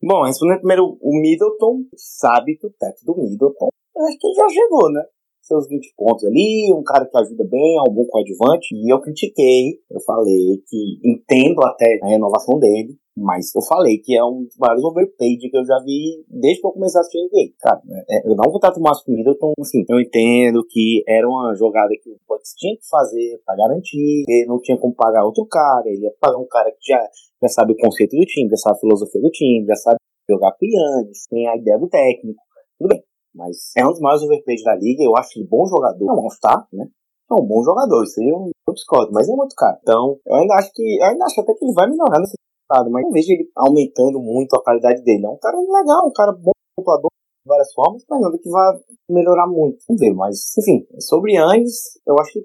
[0.03, 4.93] Bom, respondendo primeiro, o Middleton sabe que o teto do Middleton acho que já chegou,
[4.93, 5.03] né?
[5.47, 8.75] Seus 20 pontos ali, um cara que ajuda bem, é um bom coadjuvante.
[8.75, 14.17] E eu critiquei, eu falei que entendo até a renovação dele, mas eu falei que
[14.17, 17.55] é um dos maiores overpaid que eu já vi desde que eu comecei a assistir.
[17.61, 17.81] Cara,
[18.11, 21.55] é, eu não vou tratar mais com o Middleton, assim, eu entendo que era uma
[21.55, 25.47] jogada que o Bucks tinha que fazer para garantir, ele não tinha como pagar outro
[25.47, 27.09] cara, ele ia pagar um cara que já,
[27.43, 30.53] já sabe o conceito do time, já sabe a filosofia do time, já sabe jogar
[30.53, 32.41] com o Yannis, tem a ideia do técnico,
[32.79, 33.14] tudo bem.
[33.35, 35.03] Mas é um dos maiores overpays da liga.
[35.03, 36.07] Eu acho ele bom jogador.
[36.07, 36.87] Não, está, né?
[37.31, 38.05] É um bom jogador.
[38.05, 39.77] Isso aí eu não discordo, mas é muito caro.
[39.83, 40.99] Então, eu ainda acho que.
[41.01, 44.21] Eu ainda acho até que ele vai melhorar nesse estado, mas não vejo ele aumentando
[44.21, 45.27] muito a qualidade dele.
[45.27, 48.79] É um cara legal, um cara bom pontuador de várias formas, mas nada que vai
[49.09, 49.85] melhorar muito.
[49.89, 52.45] Vamos ver, mas enfim, sobre Yannis, eu acho que 34%,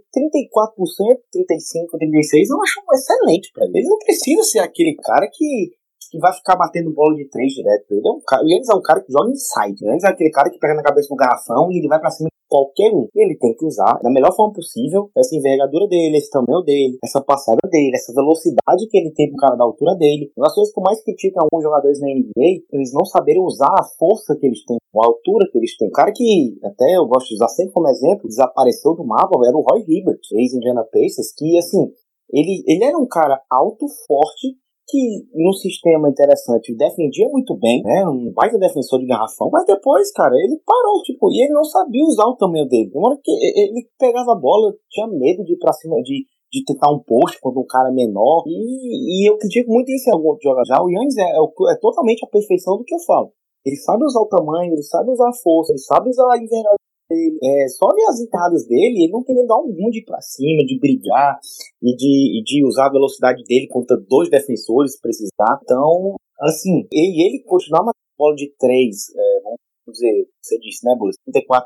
[1.34, 3.80] 35%, 36% eu acho excelente para ele.
[3.80, 5.72] Ele não precisa ser aquele cara que
[6.10, 7.86] que vai ficar batendo bola de três direto.
[7.92, 9.84] Ele é um cara, o Yannis é um cara que joga inside.
[9.84, 12.10] O Yannis é aquele cara que pega na cabeça do garrafão e ele vai pra
[12.10, 13.08] cima de qualquer um.
[13.16, 17.22] Ele tem que usar da melhor forma possível essa envergadura dele, esse tamanho dele, essa
[17.22, 20.32] passada dele, essa velocidade que ele tem pro cara da altura dele.
[20.36, 23.84] Uma das coisas que mais critico alguns jogadores na NBA, eles não saberem usar a
[23.98, 25.88] força que eles têm, a altura que eles têm.
[25.88, 29.56] O cara que até eu gosto de usar sempre como exemplo, desapareceu do mapa, era
[29.56, 31.92] o Roy Hibbert, ex-Indiana Pacers, que assim,
[32.32, 34.56] ele, ele era um cara alto, forte,
[34.90, 38.06] que no sistema interessante defendia muito bem, né?
[38.08, 42.04] Um baita defensor de garrafão, mas depois, cara, ele parou, tipo, e ele não sabia
[42.04, 42.92] usar o tamanho dele.
[42.94, 46.64] Uma hora que ele pegava a bola, tinha medo de ir pra cima de, de
[46.66, 48.44] tentar um post contra um cara menor.
[48.48, 50.68] E, e eu critico muito isso em alguns jogadores.
[50.68, 53.32] Já o Yannis é, é, é, totalmente a perfeição do que eu falo.
[53.64, 56.79] Ele sabe usar o tamanho, ele sabe usar a força, ele sabe usar a envergadura.
[57.12, 60.80] É, só ver as entradas dele, ele não nem dar um mundo pra cima, de
[60.80, 61.40] brigar
[61.82, 65.60] e de, de usar a velocidade dele contra dois defensores se precisar.
[65.64, 70.96] Então, assim, e ele continuar uma bola de três, é, vamos dizer, você disse, né,
[70.96, 71.66] Bulls, 34%,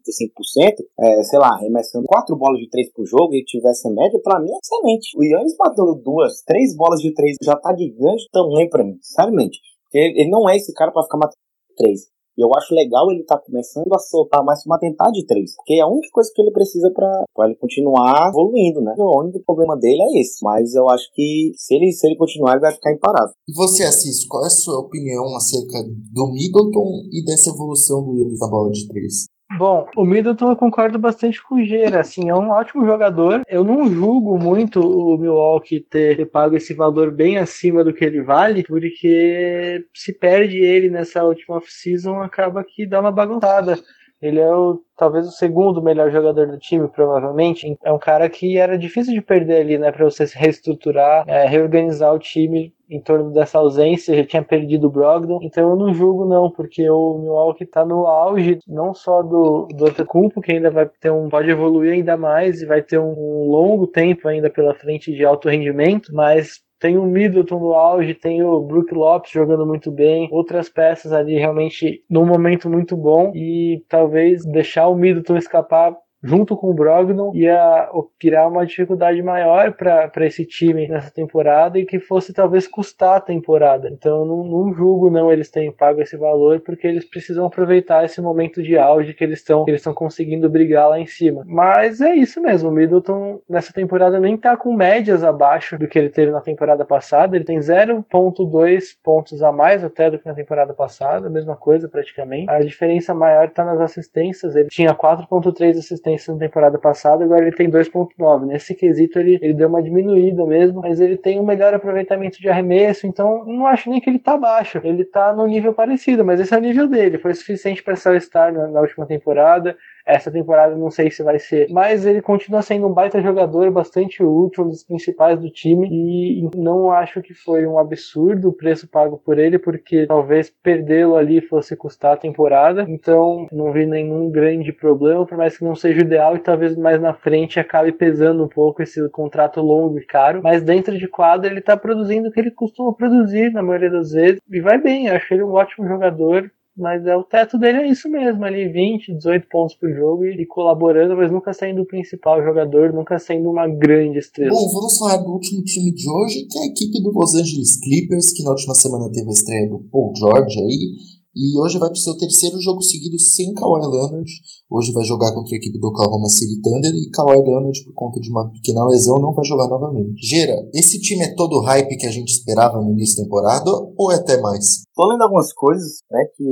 [0.00, 4.40] 35%, é, sei lá, arremessando quatro bolas de três por jogo e tivesse média, pra
[4.40, 5.18] mim é excelente.
[5.18, 8.98] O Yannis matando duas, três bolas de três já tá de grande tamanho pra mim,
[9.02, 9.58] sinceramente.
[9.92, 11.36] Ele, ele não é esse cara para ficar matando
[11.76, 12.08] três.
[12.38, 15.56] E eu acho legal ele tá começando a soltar mais uma tentar de três.
[15.56, 18.94] Porque é a única coisa que ele precisa para ele continuar evoluindo, né?
[18.96, 20.38] O único problema dele é esse.
[20.44, 23.32] Mas eu acho que se ele, se ele continuar, ele vai ficar imparável.
[23.48, 28.16] E você, Assis, qual é a sua opinião acerca do Middleton e dessa evolução do
[28.16, 29.26] Yannis na bola de três?
[29.56, 33.42] Bom, o Middleton eu concordo bastante com o Gera, assim, é um ótimo jogador.
[33.48, 38.04] Eu não julgo muito o Milwaukee ter, ter pago esse valor bem acima do que
[38.04, 43.78] ele vale, porque se perde ele nessa última off-season, acaba que dá uma bagunçada.
[44.20, 47.78] Ele é o, talvez o segundo melhor jogador do time, provavelmente.
[47.84, 49.92] É um cara que era difícil de perder ali, né?
[49.92, 54.16] Para você se reestruturar, é, reorganizar o time em torno dessa ausência.
[54.16, 55.38] Já tinha perdido o Brogdon.
[55.42, 59.86] Então eu não julgo, não, porque o Milwaukee tá no auge, não só do, do
[59.86, 61.28] Antetokounmpo, que ainda vai ter um.
[61.28, 65.48] pode evoluir ainda mais e vai ter um longo tempo ainda pela frente de alto
[65.48, 70.68] rendimento, mas tem o Middleton no auge, tem o Brook Lopes jogando muito bem, outras
[70.68, 76.70] peças ali realmente num momento muito bom e talvez deixar o Middleton escapar junto com
[76.70, 82.32] o Brogdon, ia criar uma dificuldade maior para esse time nessa temporada e que fosse
[82.32, 83.88] talvez custar a temporada.
[83.88, 88.20] Então não, não julgo não eles terem pago esse valor porque eles precisam aproveitar esse
[88.20, 91.44] momento de auge que eles estão eles estão conseguindo brigar lá em cima.
[91.46, 95.98] Mas é isso mesmo, o Middleton nessa temporada nem tá com médias abaixo do que
[95.98, 100.34] ele teve na temporada passada, ele tem 0.2 pontos a mais até do que na
[100.34, 102.50] temporada passada, mesma coisa praticamente.
[102.50, 107.42] A diferença maior está nas assistências, ele tinha 4.3 assistências assistências na temporada passada, agora
[107.42, 108.46] ele tem 2.9.
[108.46, 112.48] Nesse quesito ele, ele deu uma diminuída mesmo, mas ele tem um melhor aproveitamento de
[112.48, 114.80] arremesso, então não acho nem que ele tá baixo.
[114.82, 117.18] Ele tá no nível parecido, mas esse é o nível dele.
[117.18, 119.76] Foi suficiente para ser o Star na, na última temporada
[120.08, 124.22] Essa temporada não sei se vai ser, mas ele continua sendo um baita jogador, bastante
[124.22, 128.88] útil, um dos principais do time e não acho que foi um absurdo o preço
[128.88, 132.86] pago por ele, porque talvez perdê-lo ali fosse custar a temporada.
[132.88, 136.98] Então não vi nenhum grande problema, por mais que não seja ideal e talvez mais
[136.98, 140.40] na frente acabe pesando um pouco esse contrato longo e caro.
[140.42, 144.12] Mas dentro de quadra ele tá produzindo o que ele costuma produzir na maioria das
[144.12, 145.10] vezes e vai bem.
[145.10, 149.14] Acho ele um ótimo jogador mas é, o teto dele é isso mesmo, ali 20,
[149.14, 153.50] 18 pontos por jogo e, e, colaborando, mas nunca sendo o principal jogador, nunca sendo
[153.50, 154.52] uma grande estrela.
[154.52, 157.80] Bom, vamos falar do último time de hoje, que é a equipe do Los Angeles
[157.80, 161.88] Clippers, que na última semana teve a estreia do Paul George aí, e hoje vai
[161.88, 164.30] para o seu terceiro jogo seguido sem Kawhi Leonard.
[164.70, 168.20] Hoje vai jogar contra a equipe do Oklahoma City Thunder e Kawhi Leonard, por conta
[168.20, 170.20] de uma pequena lesão, não vai jogar novamente.
[170.26, 173.70] Gera, esse time é todo o hype que a gente esperava no início da temporada
[173.96, 174.82] ou é até mais?
[174.94, 176.44] Tô lendo algumas coisas, né, que,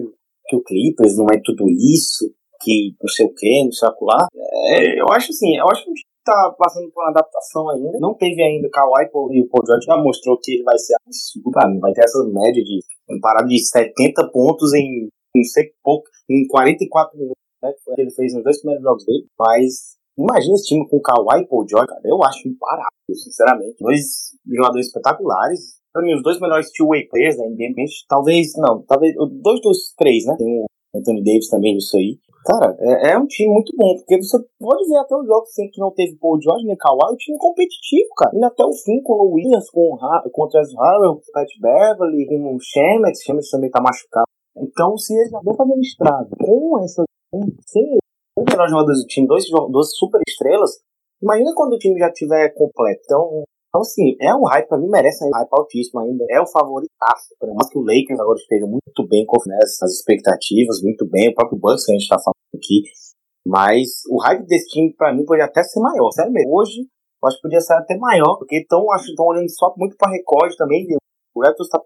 [0.47, 2.25] que o Clippers não é tudo isso,
[2.63, 4.27] que não sei o que, não sei o que lá.
[4.71, 5.91] É, eu acho assim, eu acho que
[6.27, 7.99] tá passando por uma adaptação ainda.
[8.01, 11.81] Não teve ainda Kawhi e o Paul George já mostrou que ele vai ser absurdo.
[11.81, 16.47] Vai ter essa média de um parada de 70 pontos em não sei pouco, em
[16.49, 17.71] 44 minutos, né?
[17.73, 19.27] Que ele fez nos dois primeiros jogos dele.
[19.39, 22.01] Mas imagina esse time com Kawhi e Paul George, cara.
[22.05, 23.77] Eu acho imparável, sinceramente.
[23.79, 25.77] Dois jogadores espetaculares.
[25.93, 27.73] Pra mim, os dois melhores two-way players da NBA,
[28.09, 30.35] talvez, não, talvez, dois dos três, né?
[30.37, 32.19] Tem o Anthony Davis também nisso aí.
[32.47, 35.69] Cara, é, é, um time muito bom, porque você pode ver até os jogos assim,
[35.69, 38.31] que não teve Paul George nem Kawhi, o time competitivo, cara.
[38.37, 42.55] Indo até o fim com o Williams, com o, ha com o Pat Beverly, com
[42.55, 44.31] o Shemet, Shemet também tá machucado.
[44.57, 47.03] Então, se eles já vão fazendo estrada com essa.
[47.67, 47.99] sem
[48.39, 50.71] os melhores jogadores do time, dois, duas super estrelas,
[51.21, 53.01] imagina quando o time já tiver completo.
[53.05, 53.43] Então,
[53.77, 56.25] então, assim, é um hype, pra mim merece um hype altíssimo ainda.
[56.31, 57.37] É o favoritaço.
[57.39, 61.29] Por mais que o Lakers agora esteja muito bem com essas expectativas, muito bem.
[61.29, 62.83] O próprio Bucks que a gente tá falando aqui.
[63.47, 66.11] Mas o hype desse time, pra mim, pode até ser maior.
[66.11, 66.57] Sério mesmo.
[66.57, 70.57] Hoje, eu acho que podia ser até maior, porque estão olhando só muito pra recorde
[70.57, 70.87] também.
[71.35, 71.79] O Raptors tá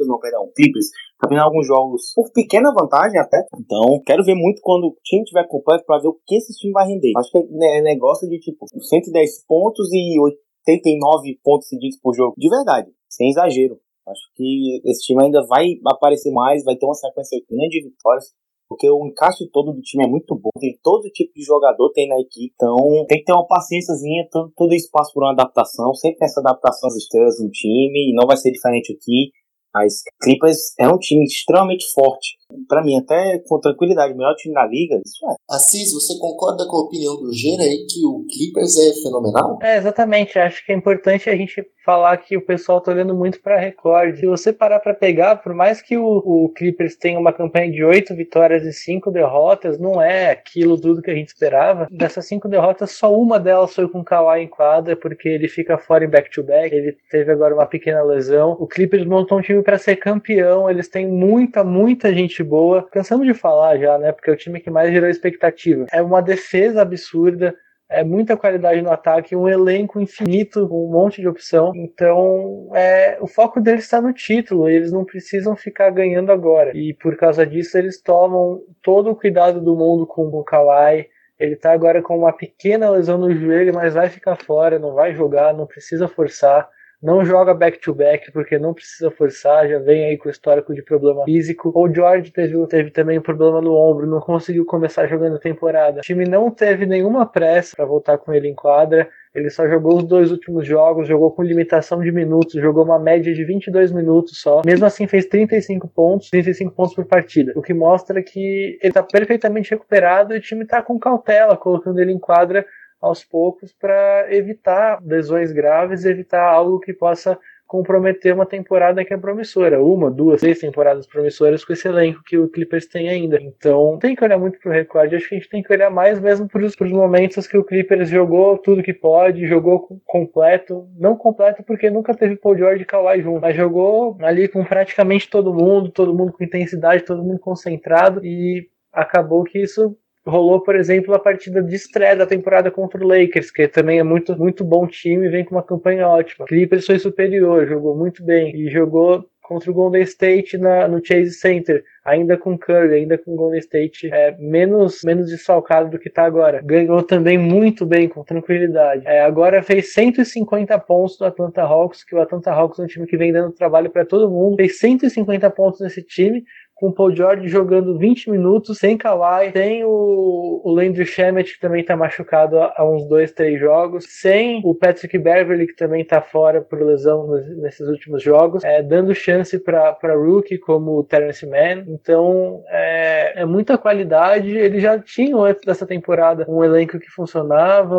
[0.00, 0.88] não, perdão, Clippers,
[1.20, 3.46] tá vendo alguns jogos por pequena vantagem até.
[3.54, 6.72] Então, quero ver muito quando o time tiver completo para ver o que esse time
[6.72, 7.12] vai render.
[7.16, 10.18] Acho que é negócio de tipo 110 pontos e
[10.66, 12.34] 89 pontos seguidos por jogo.
[12.36, 13.78] De verdade, sem exagero.
[14.06, 18.34] Acho que esse time ainda vai aparecer mais, vai ter uma sequência grande de vitórias,
[18.68, 20.50] porque o encaixe todo do time é muito bom.
[20.58, 22.76] Tem todo tipo de jogador tem na equipe, então
[23.08, 25.94] tem que ter uma paciênciazinha, todo, todo espaço por uma adaptação.
[25.94, 29.32] Sempre tem essa adaptação às estrelas no time, e não vai ser diferente aqui.
[29.74, 32.38] Mas Clippers é um time extremamente forte.
[32.68, 35.34] Para mim, até com tranquilidade, o melhor time da liga, isso é.
[35.50, 39.58] Assis, você concorda com a opinião do Gera aí que o Clippers é fenomenal?
[39.60, 40.38] É, exatamente.
[40.38, 44.20] Acho que é importante a gente falar que o pessoal tá olhando muito para recorde.
[44.20, 47.84] Se você parar para pegar, por mais que o, o, Clippers tenha uma campanha de
[47.84, 51.86] oito vitórias e cinco derrotas, não é aquilo tudo que a gente esperava.
[51.90, 55.76] Dessas cinco derrotas, só uma delas foi com o Kawhi em quadra, porque ele fica
[55.76, 56.70] fora em back-to-back.
[56.70, 56.74] -back.
[56.74, 58.56] Ele teve agora uma pequena lesão.
[58.58, 60.70] O Clippers montou um time para ser campeão.
[60.70, 62.86] Eles têm muita, muita gente boa.
[62.92, 64.12] Cansamos de falar já, né?
[64.12, 65.86] Porque é o time que mais gerou expectativa.
[65.90, 67.54] É uma defesa absurda
[67.88, 71.72] é muita qualidade no ataque, um elenco infinito, um monte de opção.
[71.74, 76.72] Então, é, o foco deles está no título, eles não precisam ficar ganhando agora.
[76.74, 81.06] E por causa disso, eles tomam todo o cuidado do mundo com o Kawhi.
[81.38, 85.14] Ele está agora com uma pequena lesão no joelho, mas vai ficar fora, não vai
[85.14, 86.68] jogar, não precisa forçar
[87.04, 91.70] não joga back-to-back porque não precisa forçar, já vem aí com histórico de problema físico.
[91.74, 95.98] O George teve, teve também um problema no ombro, não conseguiu começar jogando temporada.
[95.98, 99.06] O time não teve nenhuma pressa para voltar com ele em quadra.
[99.34, 103.34] Ele só jogou os dois últimos jogos, jogou com limitação de minutos, jogou uma média
[103.34, 104.62] de 22 minutos só.
[104.64, 107.52] Mesmo assim, fez 35 pontos, 35 pontos por partida.
[107.54, 112.00] O que mostra que ele está perfeitamente recuperado e o time está com cautela, colocando
[112.00, 112.64] ele em quadra
[113.04, 119.16] aos poucos para evitar lesões graves, evitar algo que possa comprometer uma temporada que é
[119.16, 119.82] promissora.
[119.82, 123.38] Uma, duas, três temporadas promissoras com esse elenco que o Clippers tem ainda.
[123.40, 125.16] Então tem que olhar muito pro recorde.
[125.16, 128.08] Acho que a gente tem que olhar mais mesmo pros, pros momentos que o Clippers
[128.08, 130.88] jogou tudo que pode, jogou completo.
[130.96, 135.28] Não completo porque nunca teve Paul George e Kawhi junto, mas jogou ali com praticamente
[135.28, 140.74] todo mundo, todo mundo com intensidade, todo mundo concentrado e acabou que isso rolou, por
[140.74, 144.64] exemplo, a partida de estreia da temporada contra o Lakers, que também é muito, muito
[144.64, 146.46] bom time vem com uma campanha ótima.
[146.46, 151.32] Clippers foi superior, jogou muito bem e jogou contra o Golden State na, no Chase
[151.32, 156.08] Center, ainda com Curry, ainda com o Golden State é, menos, menos desfalcado do que
[156.08, 156.62] está agora.
[156.64, 159.06] Ganhou também muito bem, com tranquilidade.
[159.06, 163.06] É, agora fez 150 pontos no Atlanta Hawks, que o Atlanta Hawks é um time
[163.06, 164.56] que vem dando trabalho para todo mundo.
[164.56, 166.42] Fez 150 pontos nesse time,
[166.84, 171.60] com o Paul George jogando 20 minutos, sem Kawhi, sem o, o Landry Shamet, que
[171.60, 176.20] também está machucado há, uns 2, 3 jogos, sem o Patrick Beverly, que também está
[176.20, 177.26] fora por lesão
[177.62, 181.84] nesses últimos jogos, é, dando chance para rookie como o Terrence Mann.
[181.88, 184.50] Então, é, é muita qualidade.
[184.50, 187.98] Eles já tinham antes dessa temporada um elenco que funcionava,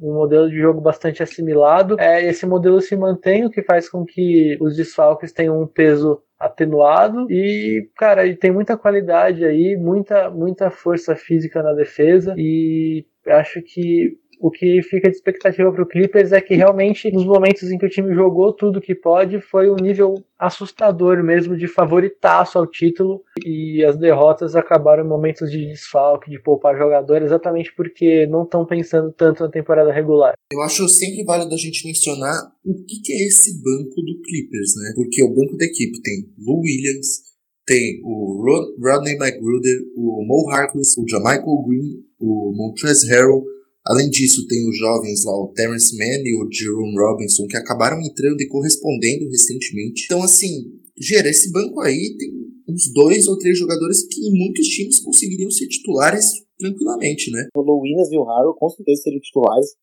[0.00, 2.00] um modelo de jogo bastante assimilado.
[2.00, 6.22] É, esse modelo se mantém, o que faz com que os desfalques tenham um peso
[6.38, 13.04] atenuado e, cara, ele tem muita qualidade aí, muita, muita força física na defesa e
[13.26, 17.70] acho que o que fica de expectativa para o Clippers é que realmente, nos momentos
[17.70, 22.56] em que o time jogou tudo que pode, foi um nível assustador mesmo de favoritaço
[22.56, 28.26] ao título e as derrotas acabaram em momentos de desfalque, de poupar jogadores, exatamente porque
[28.28, 30.32] não estão pensando tanto na temporada regular.
[30.50, 32.34] Eu acho sempre válido a gente mencionar
[32.64, 34.92] o que, é esse banco do Clippers, né?
[34.94, 37.28] Porque o banco da equipe tem Lou Williams,
[37.66, 38.42] tem o
[38.82, 43.44] Rodney McGruder, o Mo Harkless, o Jamichael Green, o Montrezl Harrell,
[43.90, 48.00] Além disso, tem os jovens lá, o Terrence Mann e o Jerome Robinson, que acabaram
[48.00, 50.04] entrando e correspondendo recentemente.
[50.06, 52.30] Então, assim, Gera, esse banco aí tem
[52.68, 56.26] uns dois ou três jogadores que em muitos times conseguiriam ser titulares
[56.58, 57.48] tranquilamente, né?
[57.56, 59.74] O Williams e o Harrow com certeza seriam titulares,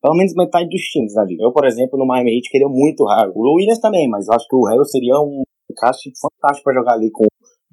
[0.00, 1.36] pelo menos metade dos times ali.
[1.38, 3.32] Eu, por exemplo, no Miami Heat queria muito o Harrow.
[3.36, 6.94] O Williams também, mas eu acho que o Harrow seria um encaixe fantástico para jogar
[6.94, 7.26] ali com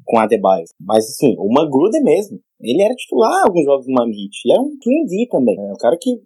[0.05, 0.65] com a Adebayo.
[0.79, 4.35] Mas assim, o Magruder mesmo, ele era titular alguns jogos do Miami Heat.
[4.45, 5.57] Ele é um 3D também.
[5.57, 6.21] É um cara que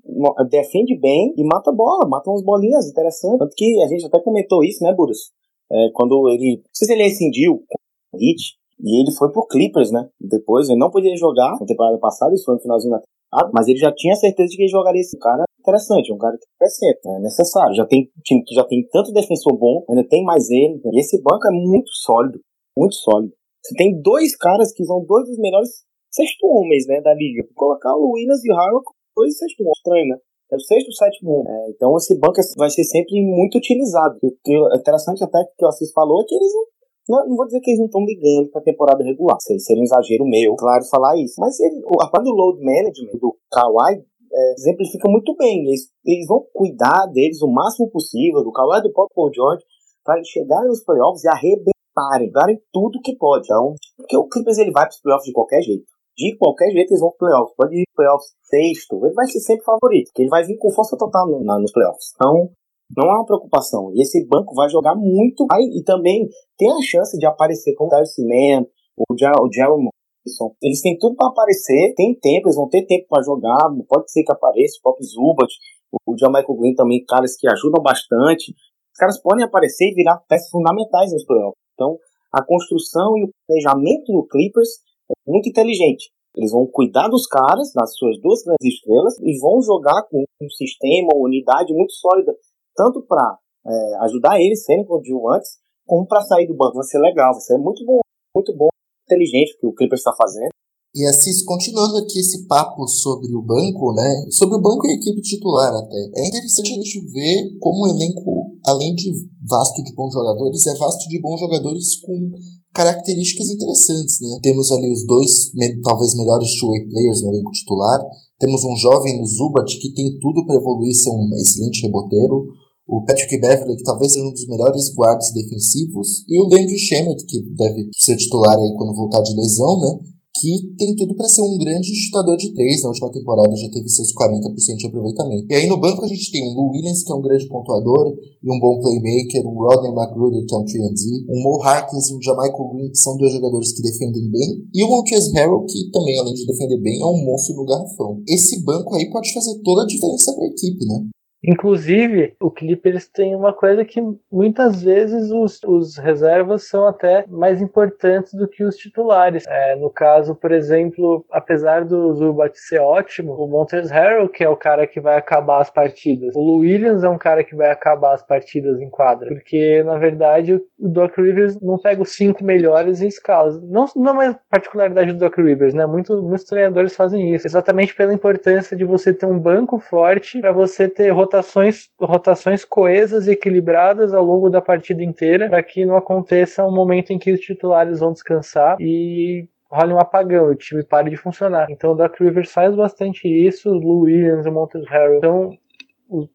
[0.49, 3.39] defende bem e mata bola, mata umas bolinhas interessantes.
[3.39, 5.31] Tanto que a gente até comentou isso, né, Burus?
[5.71, 6.57] É, quando ele.
[6.57, 8.57] Não sei se ele rescindiu com o Heat.
[8.83, 10.09] E ele foi pro Clippers, né?
[10.19, 13.67] Depois ele não podia jogar na temporada passada, isso foi no finalzinho da temporada, mas
[13.67, 17.09] ele já tinha certeza de que ele jogaria esse cara interessante, um cara que acrescenta,
[17.09, 17.73] é necessário.
[17.73, 20.81] Já tem time que já tem tanto defensor bom, ainda tem mais ele.
[20.91, 22.39] E esse banco é muito sólido,
[22.77, 23.33] muito sólido.
[23.63, 25.69] Você tem dois caras que são dois dos melhores
[26.11, 27.47] sexto homens, né, da liga.
[27.55, 29.77] Colocar o Williams e o como dois sexto homens.
[29.77, 30.17] Estranho, né?
[30.51, 31.47] É o sexto sétimo homem.
[31.49, 34.19] É, então esse banco vai ser sempre muito utilizado.
[34.21, 37.35] O que é interessante até que o Assis falou é que eles não, não, não
[37.37, 39.37] vou dizer que eles não estão ligando para a temporada regular.
[39.39, 41.39] Seria um exagero meu, claro, falar isso.
[41.39, 45.65] Mas ele, a parte do load management do Kawhi é, exemplifica muito bem.
[45.65, 49.63] Eles, eles, vão cuidar deles o máximo possível, do Kawhi do Paul George,
[50.03, 53.45] para eles chegarem nos playoffs e arrebentar parem, darem tudo que pode.
[53.45, 55.85] Então, porque o Clippers ele vai para os playoffs de qualquer jeito.
[56.17, 57.55] De qualquer jeito eles vão para playoffs.
[57.55, 60.97] Pode ir playoffs sexto, ele vai ser sempre favorito, porque ele vai vir com força
[60.97, 62.13] total no, na, nos playoffs.
[62.15, 62.49] Então,
[62.95, 63.91] não há uma preocupação.
[63.93, 66.27] E esse banco vai jogar muito vai, e também
[66.57, 68.65] tem a chance de aparecer como o Darius Man,
[68.97, 69.15] o,
[69.51, 70.55] Jeremy Morrison.
[70.61, 73.69] Eles têm tudo para aparecer, tem tempo, eles vão ter tempo para jogar.
[73.87, 75.51] Pode ser que apareça o próprio Zubat,
[75.91, 78.53] o, o Jamaica Green também, caras que ajudam bastante.
[78.93, 81.62] Os caras podem aparecer e virar peças fundamentais nos playoffs.
[81.73, 81.97] Então,
[82.31, 84.69] a construção e o planejamento do Clippers
[85.09, 86.11] é muito inteligente.
[86.35, 90.49] Eles vão cuidar dos caras, das suas duas grandes estrelas, e vão jogar com um
[90.49, 92.33] sistema, uma unidade muito sólida,
[92.75, 96.75] tanto para é, ajudar eles serem coadjuvantes, como para sair do banco.
[96.75, 97.99] Vai ser legal, vai ser muito bom,
[98.35, 98.69] muito bom,
[99.05, 100.49] inteligente o que o Clippers está fazendo.
[100.95, 104.25] E assim, continuando aqui esse papo sobre o banco, né?
[104.29, 105.97] Sobre o banco e a equipe titular até.
[106.15, 109.11] É interessante a gente ver como o elenco, além de
[109.47, 112.31] vasto de bons jogadores, é vasto de bons jogadores com
[112.73, 114.39] características interessantes, né?
[114.41, 115.51] Temos ali os dois,
[115.83, 117.99] talvez melhores two-way players no elenco titular.
[118.39, 122.45] Temos um jovem no Zubat que tem tudo para evoluir, ser um excelente reboteiro.
[122.87, 126.25] O Patrick Beverly, que talvez seja um dos melhores guardas defensivos.
[126.27, 129.99] E o Landry Shamet, que deve ser titular aí quando voltar de lesão, né?
[130.35, 132.81] Que tem tudo para ser um grande chutador de três.
[132.81, 135.45] Na última temporada já teve seus 40% de aproveitamento.
[135.49, 138.17] E aí no banco a gente tem um Lou Williams, que é um grande pontuador
[138.43, 142.15] e um bom playmaker, um Rodney McGruder, que é um 3D, um Mo Harkins e
[142.15, 145.91] um Jamaica Green, que são dois jogadores que defendem bem, e o Montrezl Harrell, que
[145.91, 148.21] também, além de defender bem, é um monstro no garrafão.
[148.27, 151.07] Esse banco aí pode fazer toda a diferença para a equipe, né?
[151.43, 157.61] Inclusive, o Clippers tem uma coisa que muitas vezes os, os reservas são até mais
[157.61, 159.45] importantes do que os titulares.
[159.47, 164.49] É, no caso, por exemplo, apesar do Zubat ser ótimo, o Montrezl Harrell, que é
[164.49, 167.69] o cara que vai acabar as partidas, o Lou Williams é um cara que vai
[167.69, 172.43] acabar as partidas em quadra, porque na verdade o Doc Rivers não pega os cinco
[172.43, 173.61] melhores em escalas.
[173.61, 175.85] Não, não é particularidade do Doc Rivers, né?
[175.85, 180.51] Muito, muitos treinadores fazem isso, exatamente pela importância de você ter um banco forte para
[180.53, 185.85] você ter rotação rotações, rotações coesas e equilibradas ao longo da partida inteira, para que
[185.85, 190.55] não aconteça um momento em que os titulares vão descansar e role um apagão, o
[190.55, 191.65] time pare de funcionar.
[191.69, 195.17] Então o Doc Rivers faz bastante isso, o Lou Williams e o Montes Harrell.
[195.17, 195.57] Então,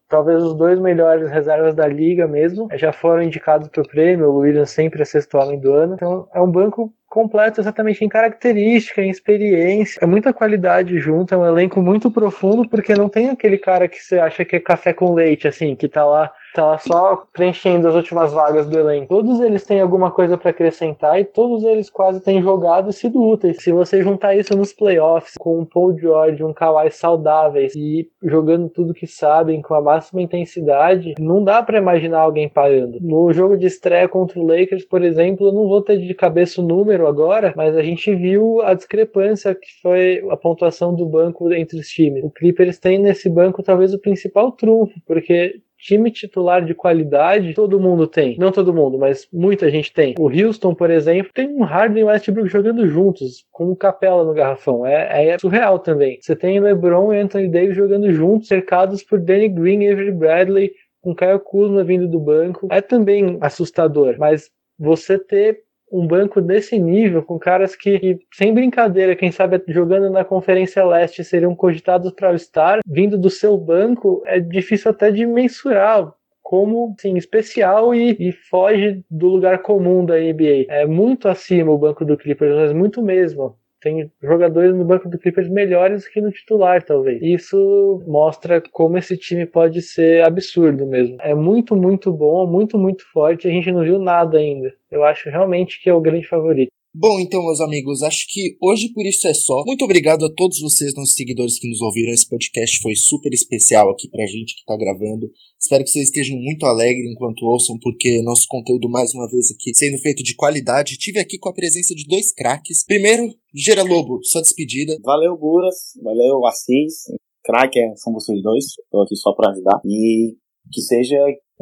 [0.09, 4.39] talvez os dois melhores reservas da liga mesmo já foram indicados para o prêmio, o
[4.39, 5.93] Williams sempre é sexto homem do ano.
[5.93, 9.99] Então é um banco completo exatamente em característica, em experiência.
[10.01, 13.99] É muita qualidade junto, é um elenco muito profundo, porque não tem aquele cara que
[13.99, 17.95] você acha que é café com leite, assim, que tá lá tá só preenchendo as
[17.95, 19.07] últimas vagas do elenco.
[19.07, 23.21] Todos eles têm alguma coisa para acrescentar e todos eles quase têm jogado e sido
[23.21, 23.57] úteis.
[23.61, 28.69] Se você juntar isso nos playoffs com um Paul George, um Kawhi saudáveis e jogando
[28.69, 32.97] tudo que sabem com a máxima intensidade, não dá para imaginar alguém parando.
[33.01, 36.61] No jogo de estreia contra o Lakers, por exemplo, eu não vou ter de cabeça
[36.61, 41.51] o número agora, mas a gente viu a discrepância que foi a pontuação do banco
[41.53, 42.23] entre os times.
[42.23, 47.79] O Clippers tem nesse banco talvez o principal trunfo, porque time titular de qualidade, todo
[47.79, 48.37] mundo tem.
[48.37, 50.13] Não todo mundo, mas muita gente tem.
[50.19, 54.33] O Houston, por exemplo, tem um Harden e Westbrook jogando juntos, com um capela no
[54.33, 54.85] garrafão.
[54.85, 56.19] É, é surreal também.
[56.21, 60.71] Você tem LeBron e Anthony Davis jogando juntos, cercados por Danny Green, Avery Bradley,
[61.01, 62.67] com Kyle Kuzma vindo do banco.
[62.69, 65.61] É também assustador, mas você ter
[65.91, 70.85] um banco desse nível, com caras que, que, sem brincadeira, quem sabe jogando na Conferência
[70.85, 76.13] Leste seriam cogitados para o Star, vindo do seu banco, é difícil até de mensurar
[76.41, 80.65] como assim, especial e, e, foge do lugar comum da NBA.
[80.67, 85.17] É muito acima o banco do Clippers, mas muito mesmo tem jogadores no banco do
[85.17, 87.21] Clippers melhores que no titular, talvez.
[87.21, 91.17] Isso mostra como esse time pode ser absurdo mesmo.
[91.21, 93.47] É muito, muito bom, muito, muito forte.
[93.47, 94.73] A gente não viu nada ainda.
[94.91, 96.71] Eu acho realmente que é o grande favorito.
[96.91, 99.63] Bom, então, meus amigos, acho que hoje por isso é só.
[99.63, 102.11] Muito obrigado a todos vocês, nossos seguidores que nos ouviram.
[102.11, 105.29] Esse podcast foi super especial aqui pra gente que tá gravando.
[105.59, 109.71] Espero que vocês estejam muito alegres enquanto ouçam, porque nosso conteúdo, mais uma vez aqui,
[109.75, 110.97] sendo feito de qualidade.
[110.97, 112.83] Tive aqui com a presença de dois craques.
[112.83, 114.97] Primeiro, Gera Lobo, sua despedida.
[115.03, 115.93] Valeu, Buras.
[116.01, 117.03] Valeu, Assis.
[117.43, 118.65] Craque é, são vocês dois.
[118.65, 119.79] Estou aqui só para ajudar.
[119.85, 120.35] E
[120.73, 121.17] que seja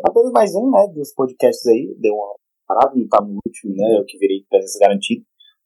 [0.05, 1.93] apenas mais um, né, dos podcasts aí.
[1.99, 3.97] Deu uma parada, não tá no último, né?
[3.97, 5.23] Eu que virei presença garantida.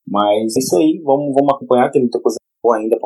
[0.08, 2.98] Mas é isso aí, vamos, vamos acompanhar, tem muita coisa boa ainda.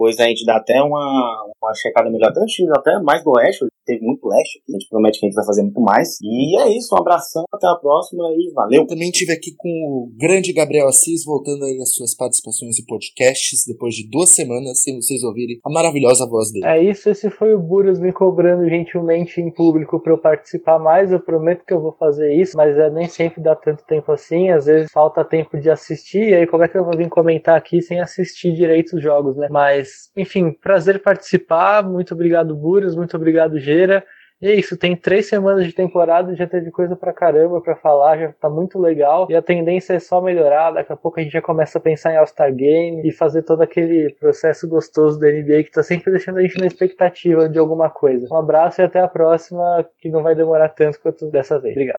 [0.00, 2.40] Depois a gente dá até uma, uma checada melhor, até,
[2.74, 5.62] até mais do Oeste, teve muito leste, a gente promete que a gente vai fazer
[5.62, 6.18] muito mais.
[6.22, 8.86] E é isso, um abração, até a próxima e valeu.
[8.86, 13.64] Também tive aqui com o grande Gabriel Assis, voltando aí as suas participações em podcasts,
[13.66, 16.66] depois de duas semanas, sem vocês ouvirem a maravilhosa voz dele.
[16.66, 21.10] É isso, esse foi o Buras me cobrando gentilmente em público para eu participar mais,
[21.10, 24.50] eu prometo que eu vou fazer isso, mas é, nem sempre dá tanto tempo assim,
[24.50, 27.56] às vezes falta tempo de assistir, e aí como é que eu vou vir comentar
[27.56, 29.48] aqui sem assistir direito os jogos, né?
[29.50, 34.02] Mas, enfim, prazer participar, muito obrigado Buras, muito obrigado G
[34.42, 38.16] e é isso, tem três semanas de temporada, já teve coisa pra caramba pra falar,
[38.16, 39.26] já tá muito legal.
[39.28, 40.70] E a tendência é só melhorar.
[40.70, 43.60] Daqui a pouco a gente já começa a pensar em All-Star Game e fazer todo
[43.60, 47.90] aquele processo gostoso da NBA que tá sempre deixando a gente na expectativa de alguma
[47.90, 48.26] coisa.
[48.32, 51.74] Um abraço e até a próxima, que não vai demorar tanto quanto dessa vez.
[51.74, 51.98] Obrigado.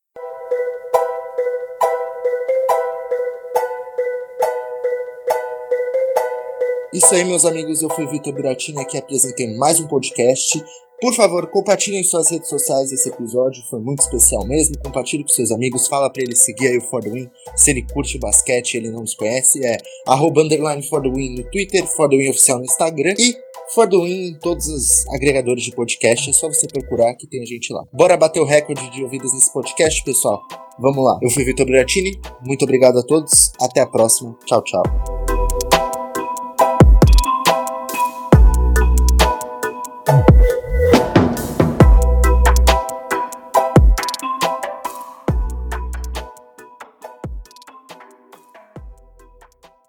[6.94, 7.82] Isso aí, meus amigos.
[7.82, 10.62] Eu fui Vitor Buratini aqui apresentei mais um podcast.
[11.00, 14.76] Por favor, compartilhem em suas redes sociais esse episódio, foi muito especial mesmo.
[14.84, 17.30] Compartilhe com seus amigos, fala para ele seguir aí o For The Win.
[17.56, 21.38] Se ele curte basquete e ele não nos conhece, é arroba underline For The Win
[21.38, 23.36] no Twitter, For The Win oficial no Instagram e
[23.74, 26.30] For The Win em todos os agregadores de podcast.
[26.30, 27.84] É só você procurar que tem gente lá.
[27.94, 30.42] Bora bater o recorde de ouvidas nesse podcast, pessoal?
[30.78, 31.18] Vamos lá.
[31.22, 34.38] Eu fui Vitor Buratini, muito obrigado a todos, até a próxima.
[34.46, 35.31] Tchau, tchau.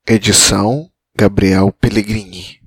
[0.05, 2.62] Edição Gabriel Pellegrini.